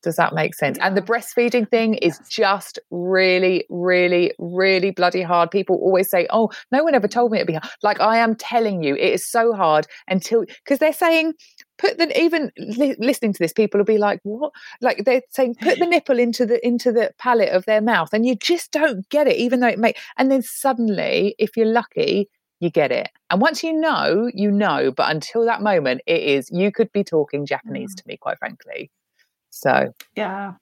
[0.04, 0.78] Does that make sense?
[0.80, 5.50] And the breastfeeding thing is just really, really, really bloody hard.
[5.50, 7.64] People always say, Oh, no one ever told me it'd be hard.
[7.82, 11.32] Like, I am telling you, it is so hard until, because they're saying,
[11.78, 15.56] put the even li- listening to this people will be like what like they're saying
[15.60, 19.08] put the nipple into the into the palate of their mouth and you just don't
[19.08, 22.28] get it even though it may and then suddenly if you're lucky
[22.60, 26.48] you get it and once you know you know but until that moment it is
[26.52, 27.96] you could be talking japanese mm.
[27.96, 28.88] to me quite frankly
[29.54, 30.54] so yeah,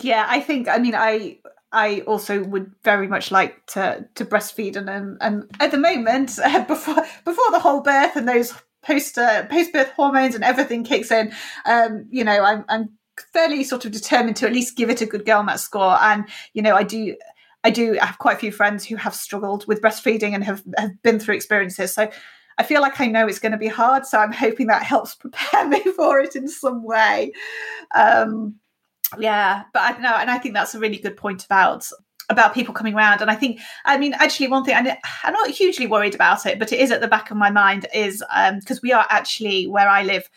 [0.00, 0.26] yeah.
[0.28, 0.68] I think.
[0.68, 1.38] I mean, I
[1.72, 6.38] I also would very much like to to breastfeed, and and, and at the moment,
[6.44, 10.84] uh, before before the whole birth and those post uh, post birth hormones and everything
[10.84, 11.32] kicks in,
[11.66, 12.90] um, you know, I'm I'm
[13.32, 15.98] fairly sort of determined to at least give it a good go on that score,
[16.00, 16.24] and
[16.54, 17.16] you know, I do.
[17.64, 20.62] I do I have quite a few friends who have struggled with breastfeeding and have,
[20.78, 21.92] have been through experiences.
[21.92, 22.08] So
[22.58, 25.14] I feel like I know it's going to be hard, so I'm hoping that helps
[25.16, 27.32] prepare me for it in some way.
[27.94, 28.56] Um,
[29.18, 31.86] yeah, but I know, and I think that's a really good point about
[32.28, 33.20] about people coming around.
[33.20, 36.58] And I think, I mean, actually, one thing I, I'm not hugely worried about it,
[36.58, 39.68] but it is at the back of my mind is because um, we are actually
[39.68, 40.28] where I live,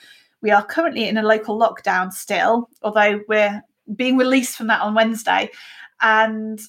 [0.41, 3.63] we are currently in a local lockdown still, although we're
[3.95, 5.49] being released from that on Wednesday,
[6.01, 6.59] and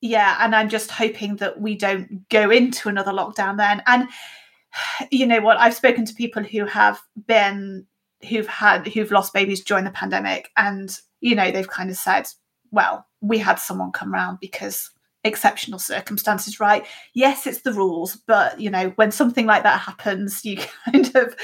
[0.00, 3.82] yeah, and I'm just hoping that we don't go into another lockdown then.
[3.86, 4.08] And
[5.10, 7.86] you know what i've spoken to people who have been
[8.28, 12.26] who've had who've lost babies during the pandemic and you know they've kind of said
[12.70, 14.90] well, we had someone come round because
[15.24, 16.86] exceptional circumstances, right?
[17.14, 21.34] Yes, it's the rules, but you know, when something like that happens, you kind of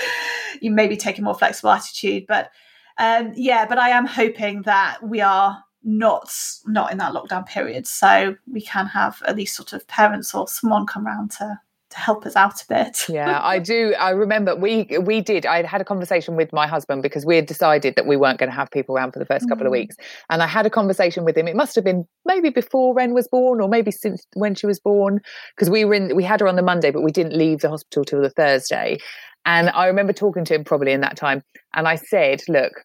[0.60, 2.26] you maybe take a more flexible attitude.
[2.26, 2.50] But
[2.98, 6.32] um, yeah, but I am hoping that we are not
[6.66, 10.48] not in that lockdown period, so we can have at least sort of parents or
[10.48, 11.60] someone come round to
[11.96, 13.04] to help us out a bit.
[13.08, 13.94] yeah, I do.
[13.98, 15.46] I remember we we did.
[15.46, 18.50] I had a conversation with my husband because we had decided that we weren't going
[18.50, 19.68] to have people around for the first couple mm.
[19.68, 19.96] of weeks,
[20.30, 21.48] and I had a conversation with him.
[21.48, 24.78] It must have been maybe before Ren was born, or maybe since when she was
[24.78, 25.20] born,
[25.54, 26.14] because we were in.
[26.14, 28.98] We had her on the Monday, but we didn't leave the hospital till the Thursday.
[29.44, 31.42] And I remember talking to him probably in that time,
[31.74, 32.84] and I said, "Look,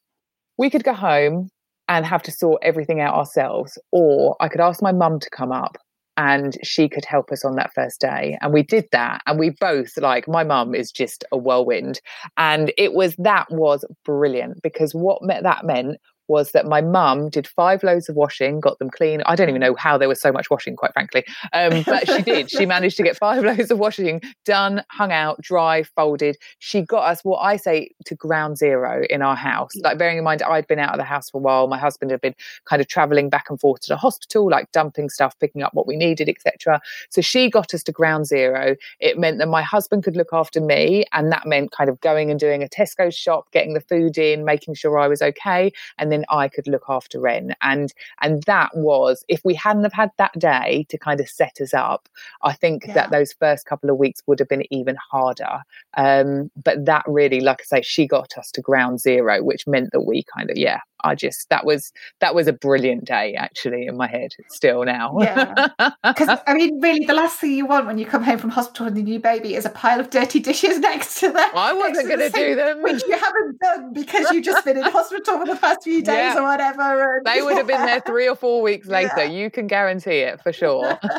[0.57, 1.49] we could go home."
[1.87, 3.77] and have to sort everything out ourselves.
[3.91, 5.77] Or I could ask my mum to come up
[6.21, 8.37] and she could help us on that first day.
[8.41, 9.23] And we did that.
[9.25, 11.99] And we both, like, my mum is just a whirlwind.
[12.37, 15.97] And it was that was brilliant because what that meant
[16.31, 19.21] was that my mum did five loads of washing, got them clean.
[19.25, 21.23] I don't even know how there was so much washing, quite frankly.
[21.53, 22.49] Um, but she did.
[22.49, 26.37] She managed to get five loads of washing done, hung out, dry, folded.
[26.59, 29.71] She got us what I say to ground zero in our house.
[29.81, 31.67] Like, bearing in mind, I'd been out of the house for a while.
[31.67, 32.35] My husband had been
[32.65, 35.85] kind of traveling back and forth to the hospital, like dumping stuff, picking up what
[35.85, 36.81] we needed, etc.
[37.09, 38.75] So she got us to ground zero.
[38.99, 41.05] It meant that my husband could look after me.
[41.11, 44.45] And that meant kind of going and doing a Tesco shop, getting the food in,
[44.45, 45.71] making sure I was okay.
[45.97, 47.55] And then I could look after Ren.
[47.61, 51.59] And and that was if we hadn't have had that day to kind of set
[51.61, 52.09] us up,
[52.43, 52.93] I think yeah.
[52.93, 55.61] that those first couple of weeks would have been even harder.
[55.95, 59.91] Um, but that really, like I say, she got us to ground zero, which meant
[59.91, 63.87] that we kind of yeah, I just that was that was a brilliant day actually
[63.87, 65.17] in my head still now.
[65.19, 65.67] yeah,
[66.03, 68.85] because I mean, really, the last thing you want when you come home from hospital
[68.85, 71.49] with a new baby is a pile of dirty dishes next to them.
[71.55, 74.83] I wasn't going to do them, which you haven't done because you've just been in
[74.91, 76.39] hospital for the past few days yeah.
[76.39, 77.17] or whatever.
[77.17, 79.13] And, they would have been there three or four weeks later.
[79.17, 79.23] Yeah.
[79.23, 80.99] You can guarantee it for sure.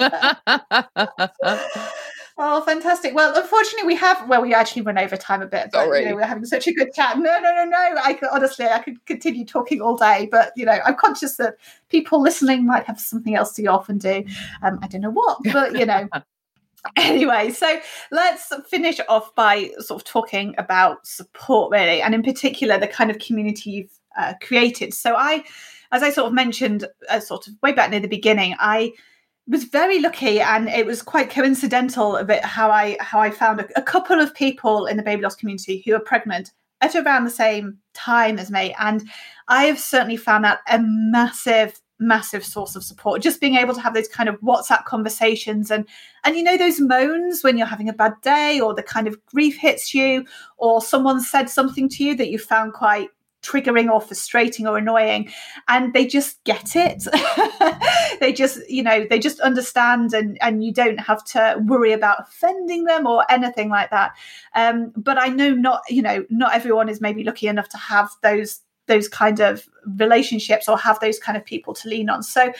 [2.38, 3.14] Oh, fantastic.
[3.14, 6.14] Well, unfortunately, we have, well, we actually run over time a bit, but you know,
[6.14, 7.18] we're having such a good chat.
[7.18, 7.94] No, no, no, no.
[8.02, 11.56] I could, honestly, I could continue talking all day, but, you know, I'm conscious that
[11.90, 14.24] people listening might have something else to often do.
[14.62, 16.08] Um, I don't know what, but, you know.
[16.96, 22.78] anyway, so let's finish off by sort of talking about support, really, and in particular,
[22.78, 24.94] the kind of community you've uh, created.
[24.94, 25.44] So I,
[25.90, 28.92] as I sort of mentioned, uh, sort of way back near the beginning, I
[29.48, 33.60] was very lucky and it was quite coincidental a bit how I how I found
[33.60, 37.24] a, a, couple of people in the baby loss community who are pregnant at around
[37.24, 39.02] the same time as me and
[39.48, 43.80] I have certainly found that a massive massive source of support just being able to
[43.80, 45.88] have those kind of whatsapp conversations and
[46.24, 49.24] and you know those moans when you're having a bad day or the kind of
[49.26, 50.24] grief hits you
[50.56, 53.08] or someone said something to you that you found quite
[53.42, 55.30] triggering or frustrating or annoying
[55.68, 57.04] and they just get it.
[58.20, 62.20] They just you know they just understand and and you don't have to worry about
[62.20, 64.12] offending them or anything like that.
[64.54, 68.10] Um, but i know not you know not everyone is maybe lucky enough to have
[68.22, 72.22] those those kind of relationships or have those kind of people to lean on.
[72.22, 72.52] So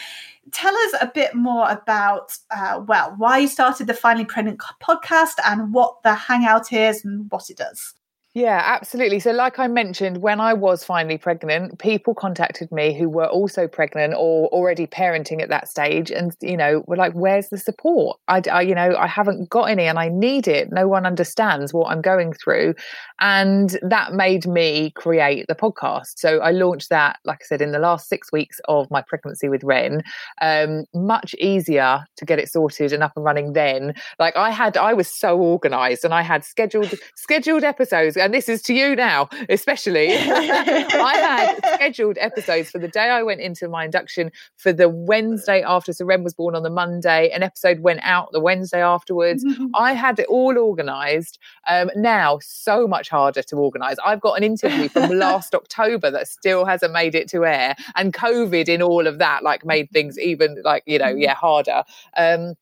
[0.51, 5.35] tell us a bit more about uh, well why you started the finally pregnant podcast
[5.47, 7.95] and what the hangout is and what it does
[8.35, 9.21] yeah, absolutely.
[9.21, 13.69] So, like I mentioned, when I was finally pregnant, people contacted me who were also
[13.69, 18.19] pregnant or already parenting at that stage, and you know, were like, "Where's the support?
[18.29, 20.73] I, I, you know, I haven't got any, and I need it.
[20.73, 22.75] No one understands what I'm going through,"
[23.21, 26.15] and that made me create the podcast.
[26.17, 29.51] So, I launched that, like I said, in the last six weeks of my pregnancy
[29.51, 30.03] with Ren.
[30.41, 33.93] Um, much easier to get it sorted and up and running then.
[34.19, 38.49] Like I had, I was so organised, and I had scheduled scheduled episodes and this
[38.49, 40.09] is to you now, especially.
[40.17, 45.63] I had scheduled episodes for the day I went into my induction for the Wednesday
[45.63, 45.93] after.
[45.93, 47.31] So Ren was born on the Monday.
[47.31, 49.45] An episode went out the Wednesday afterwards.
[49.75, 51.39] I had it all organised.
[51.69, 53.97] Um, now, so much harder to organise.
[54.05, 58.13] I've got an interview from last October that still hasn't made it to air, and
[58.13, 61.83] COVID in all of that like made things even like you know yeah harder.
[62.17, 62.55] Um,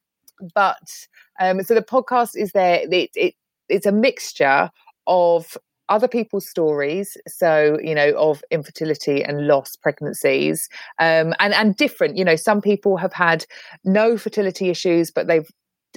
[0.55, 1.07] but
[1.39, 2.81] um, so the podcast is there.
[2.91, 3.35] It, it
[3.69, 4.71] it's a mixture
[5.11, 5.59] of
[5.91, 10.69] other people's stories so you know of infertility and loss pregnancies
[11.01, 13.45] um, and and different you know some people have had
[13.85, 15.51] no fertility issues but they've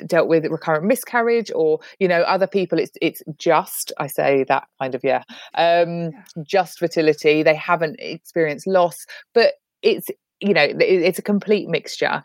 [0.07, 4.64] dealt with recurrent miscarriage or you know other people it's it's just i say that
[4.81, 5.22] kind of yeah
[5.56, 6.11] um
[6.44, 7.44] just fertility.
[7.44, 9.53] They haven't experienced loss but
[9.84, 10.07] it's
[10.40, 12.23] you know it's a complete mixture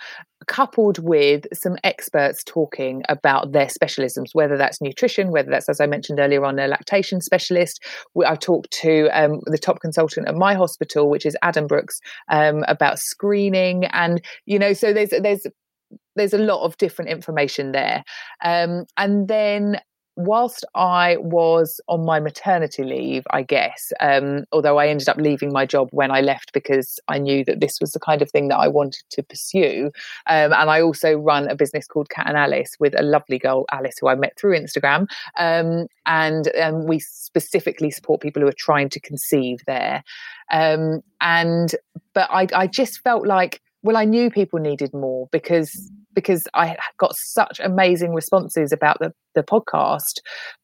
[0.49, 5.87] coupled with some experts talking about their specialisms, whether that's nutrition, whether that's, as I
[5.87, 7.85] mentioned earlier on, a lactation specialist.
[8.27, 12.65] I've talked to um, the top consultant at my hospital, which is Adam Brooks, um,
[12.67, 15.47] about screening, and you know, so there's there's
[16.17, 18.03] there's a lot of different information there.
[18.43, 19.81] Um, and then
[20.19, 25.53] whilst I was on my maternity leave, I guess, um, although I ended up leaving
[25.53, 28.49] my job when I left because I knew that this was the kind of thing
[28.49, 29.93] that I wanted to pursue.
[30.27, 33.65] Um, and I also run a business called Cat and Alice with a lovely girl,
[33.71, 35.07] Alice, who I met through Instagram.
[35.39, 40.03] Um, and um, we specifically support people who are trying to conceive there.
[40.51, 41.77] Um, and,
[42.13, 46.77] but I, I just felt like, well, I knew people needed more because because I
[46.99, 50.19] got such amazing responses about the, the podcast.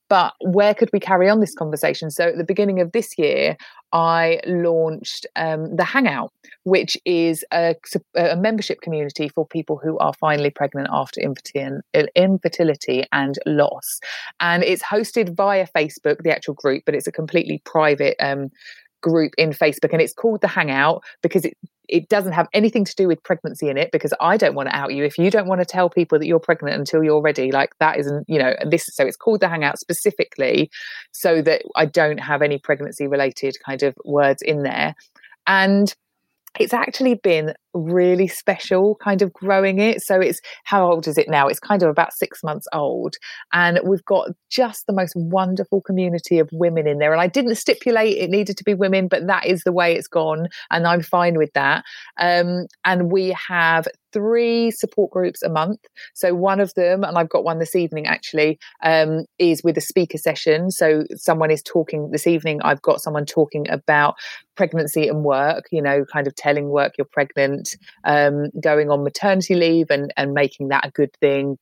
[0.08, 2.10] But where could we carry on this conversation?
[2.10, 3.56] So at the beginning of this year,
[3.92, 6.32] I launched um, the Hangout,
[6.64, 7.76] which is a,
[8.16, 14.00] a, membership community for people who are finally pregnant after infertility and loss.
[14.40, 18.50] And it's hosted via Facebook, the actual group, but it's a completely private um,
[19.04, 21.56] group in Facebook and it's called the Hangout because it
[21.86, 24.74] it doesn't have anything to do with pregnancy in it because I don't want to
[24.74, 27.52] out you if you don't want to tell people that you're pregnant until you're ready
[27.52, 30.70] like that isn't you know this so it's called the Hangout specifically
[31.12, 34.94] so that I don't have any pregnancy related kind of words in there.
[35.46, 35.94] And
[36.58, 40.02] it's actually been really special kind of growing it.
[40.02, 41.48] So it's how old is it now?
[41.48, 43.16] It's kind of about six months old.
[43.52, 47.12] And we've got just the most wonderful community of women in there.
[47.12, 50.06] And i didn't stipulate it needed to be women but that is the way it's
[50.06, 51.84] gone and i'm fine with that.
[52.18, 55.80] Um, and we have three support groups a month.
[56.14, 59.80] So one of them and i've got one this evening actually um, is with a
[59.80, 60.70] speaker session.
[60.70, 64.14] So someone is talking this evening i've got someone talking about
[64.56, 67.63] pregnancy and work you know kind of telling work you're pregnant
[68.04, 71.58] um, going on maternity leave and, and making that a good thing,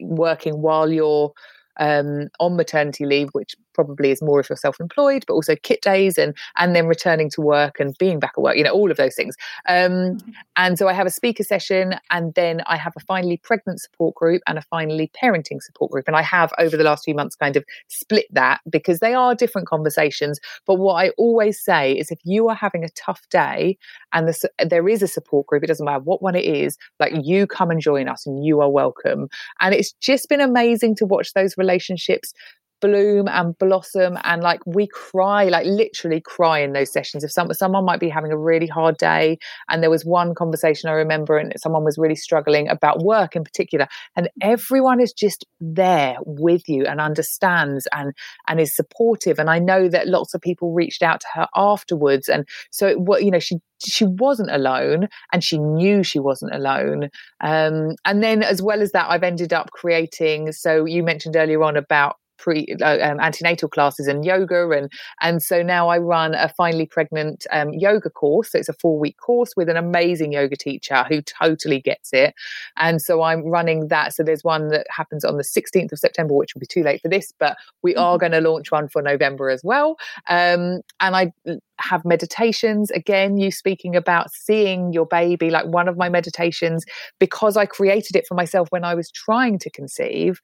[0.00, 1.32] working while you're
[1.78, 6.18] um, on maternity leave, which probably is more if you're self-employed, but also kit days
[6.18, 8.96] and and then returning to work and being back at work, you know, all of
[8.96, 9.36] those things.
[9.68, 10.30] Um, mm-hmm.
[10.56, 14.16] and so I have a speaker session, and then I have a finally pregnant support
[14.16, 16.08] group and a finally parenting support group.
[16.08, 19.34] And I have over the last few months kind of split that because they are
[19.34, 20.40] different conversations.
[20.66, 23.76] But what I always say is, if you are having a tough day
[24.12, 27.12] and the, there is a support group, it doesn't matter what one it is, like
[27.22, 29.28] you come and join us, and you are welcome.
[29.60, 32.32] And it's just been amazing to watch those relationships
[32.80, 37.24] bloom and blossom and like we cry like literally cry in those sessions.
[37.24, 39.38] If some, someone might be having a really hard day
[39.68, 43.44] and there was one conversation i remember and someone was really struggling about work in
[43.44, 48.12] particular and everyone is just there with you and understands and
[48.48, 49.38] and is supportive.
[49.38, 53.24] And i know that lots of people reached out to her afterwards and so it,
[53.24, 57.10] you know she she wasn't alone and she knew she wasn't alone.
[57.42, 61.62] Um, and then as well as that i've ended up creating so you mentioned earlier
[61.62, 64.90] on about pre uh, um, antenatal classes and yoga and
[65.20, 68.52] and so now I run a finally pregnant um, yoga course.
[68.52, 72.34] So it's a four week course with an amazing yoga teacher who totally gets it.
[72.76, 74.14] And so I'm running that.
[74.14, 77.02] So there's one that happens on the 16th of September which will be too late
[77.02, 78.00] for this but we mm-hmm.
[78.00, 79.96] are going to launch one for November as well.
[80.28, 81.32] Um, and I
[81.78, 82.90] have meditations.
[82.90, 86.84] Again you speaking about seeing your baby like one of my meditations
[87.18, 90.40] because I created it for myself when I was trying to conceive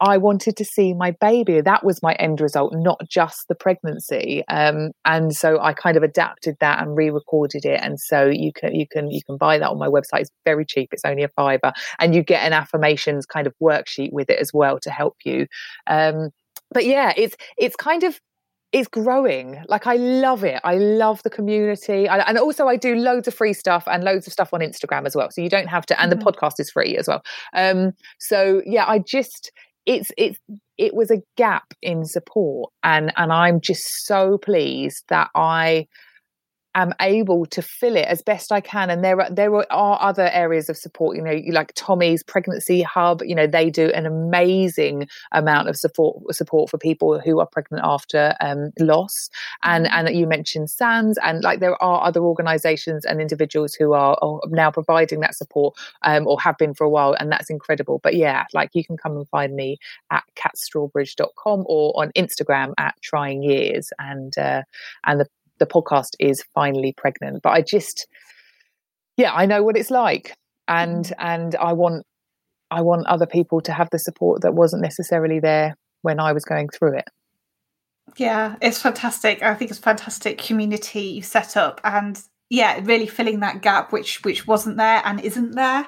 [0.00, 1.60] I wanted to see my baby.
[1.60, 4.44] That was my end result, not just the pregnancy.
[4.48, 7.80] Um, and so I kind of adapted that and re-recorded it.
[7.82, 10.20] And so you can you can you can buy that on my website.
[10.20, 10.90] It's very cheap.
[10.92, 14.52] It's only a fiver, and you get an affirmations kind of worksheet with it as
[14.52, 15.46] well to help you.
[15.86, 16.30] Um,
[16.72, 18.20] but yeah, it's it's kind of
[18.72, 19.62] it's growing.
[19.68, 20.60] Like I love it.
[20.64, 24.26] I love the community, I, and also I do loads of free stuff and loads
[24.26, 25.30] of stuff on Instagram as well.
[25.30, 26.22] So you don't have to, and mm-hmm.
[26.22, 27.22] the podcast is free as well.
[27.54, 29.52] Um, so yeah, I just
[29.86, 30.38] it's it's
[30.76, 35.86] it was a gap in support and and I'm just so pleased that I
[36.76, 38.90] am able to fill it as best I can.
[38.90, 41.16] And there are there are other areas of support.
[41.16, 43.22] You know, like Tommy's pregnancy hub.
[43.24, 47.84] You know, they do an amazing amount of support support for people who are pregnant
[47.84, 49.30] after um, loss.
[49.62, 50.06] And mm-hmm.
[50.06, 54.40] and you mentioned Sands, and like there are other organisations and individuals who are, are
[54.48, 58.00] now providing that support um, or have been for a while, and that's incredible.
[58.02, 59.78] But yeah, like you can come and find me
[60.10, 64.62] at katstrawbridge.com or on Instagram at trying years, and uh,
[65.06, 65.26] and the
[65.58, 67.42] the podcast is finally pregnant.
[67.42, 68.06] But I just,
[69.16, 70.34] yeah, I know what it's like,
[70.68, 71.12] and mm.
[71.18, 72.04] and I want
[72.70, 76.44] I want other people to have the support that wasn't necessarily there when I was
[76.44, 77.08] going through it.
[78.16, 79.42] Yeah, it's fantastic.
[79.42, 84.22] I think it's fantastic community you set up, and yeah, really filling that gap which
[84.24, 85.86] which wasn't there and isn't there.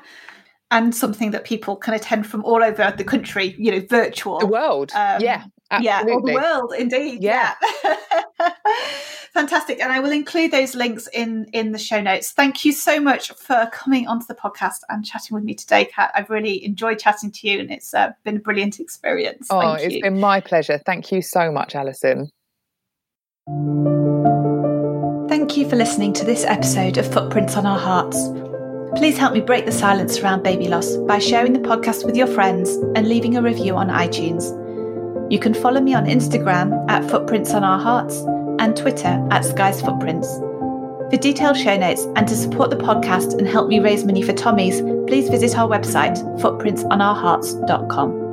[0.70, 4.38] And something that people can attend from all over the country, you know, virtual.
[4.38, 4.92] The world.
[4.94, 5.44] Um, yeah.
[5.70, 6.10] Absolutely.
[6.10, 7.22] Yeah, all the world, indeed.
[7.22, 7.54] Yeah.
[7.84, 8.50] yeah.
[9.34, 9.80] Fantastic.
[9.80, 12.32] And I will include those links in in the show notes.
[12.32, 16.10] Thank you so much for coming onto the podcast and chatting with me today, Kat.
[16.14, 19.48] I've really enjoyed chatting to you and it's uh, been a brilliant experience.
[19.50, 20.02] Oh, Thank it's you.
[20.02, 20.78] been my pleasure.
[20.78, 22.30] Thank you so much, Alison.
[25.28, 28.18] Thank you for listening to this episode of Footprints on Our Hearts.
[28.98, 32.26] Please help me break the silence around baby loss by sharing the podcast with your
[32.26, 34.57] friends and leaving a review on iTunes.
[35.30, 38.20] You can follow me on Instagram at Footprints on Our Hearts
[38.58, 40.28] and Twitter at Skies Footprints.
[41.10, 44.32] For detailed show notes and to support the podcast and help me raise money for
[44.32, 48.27] Tommy's, please visit our website, footprintsonourhearts.com.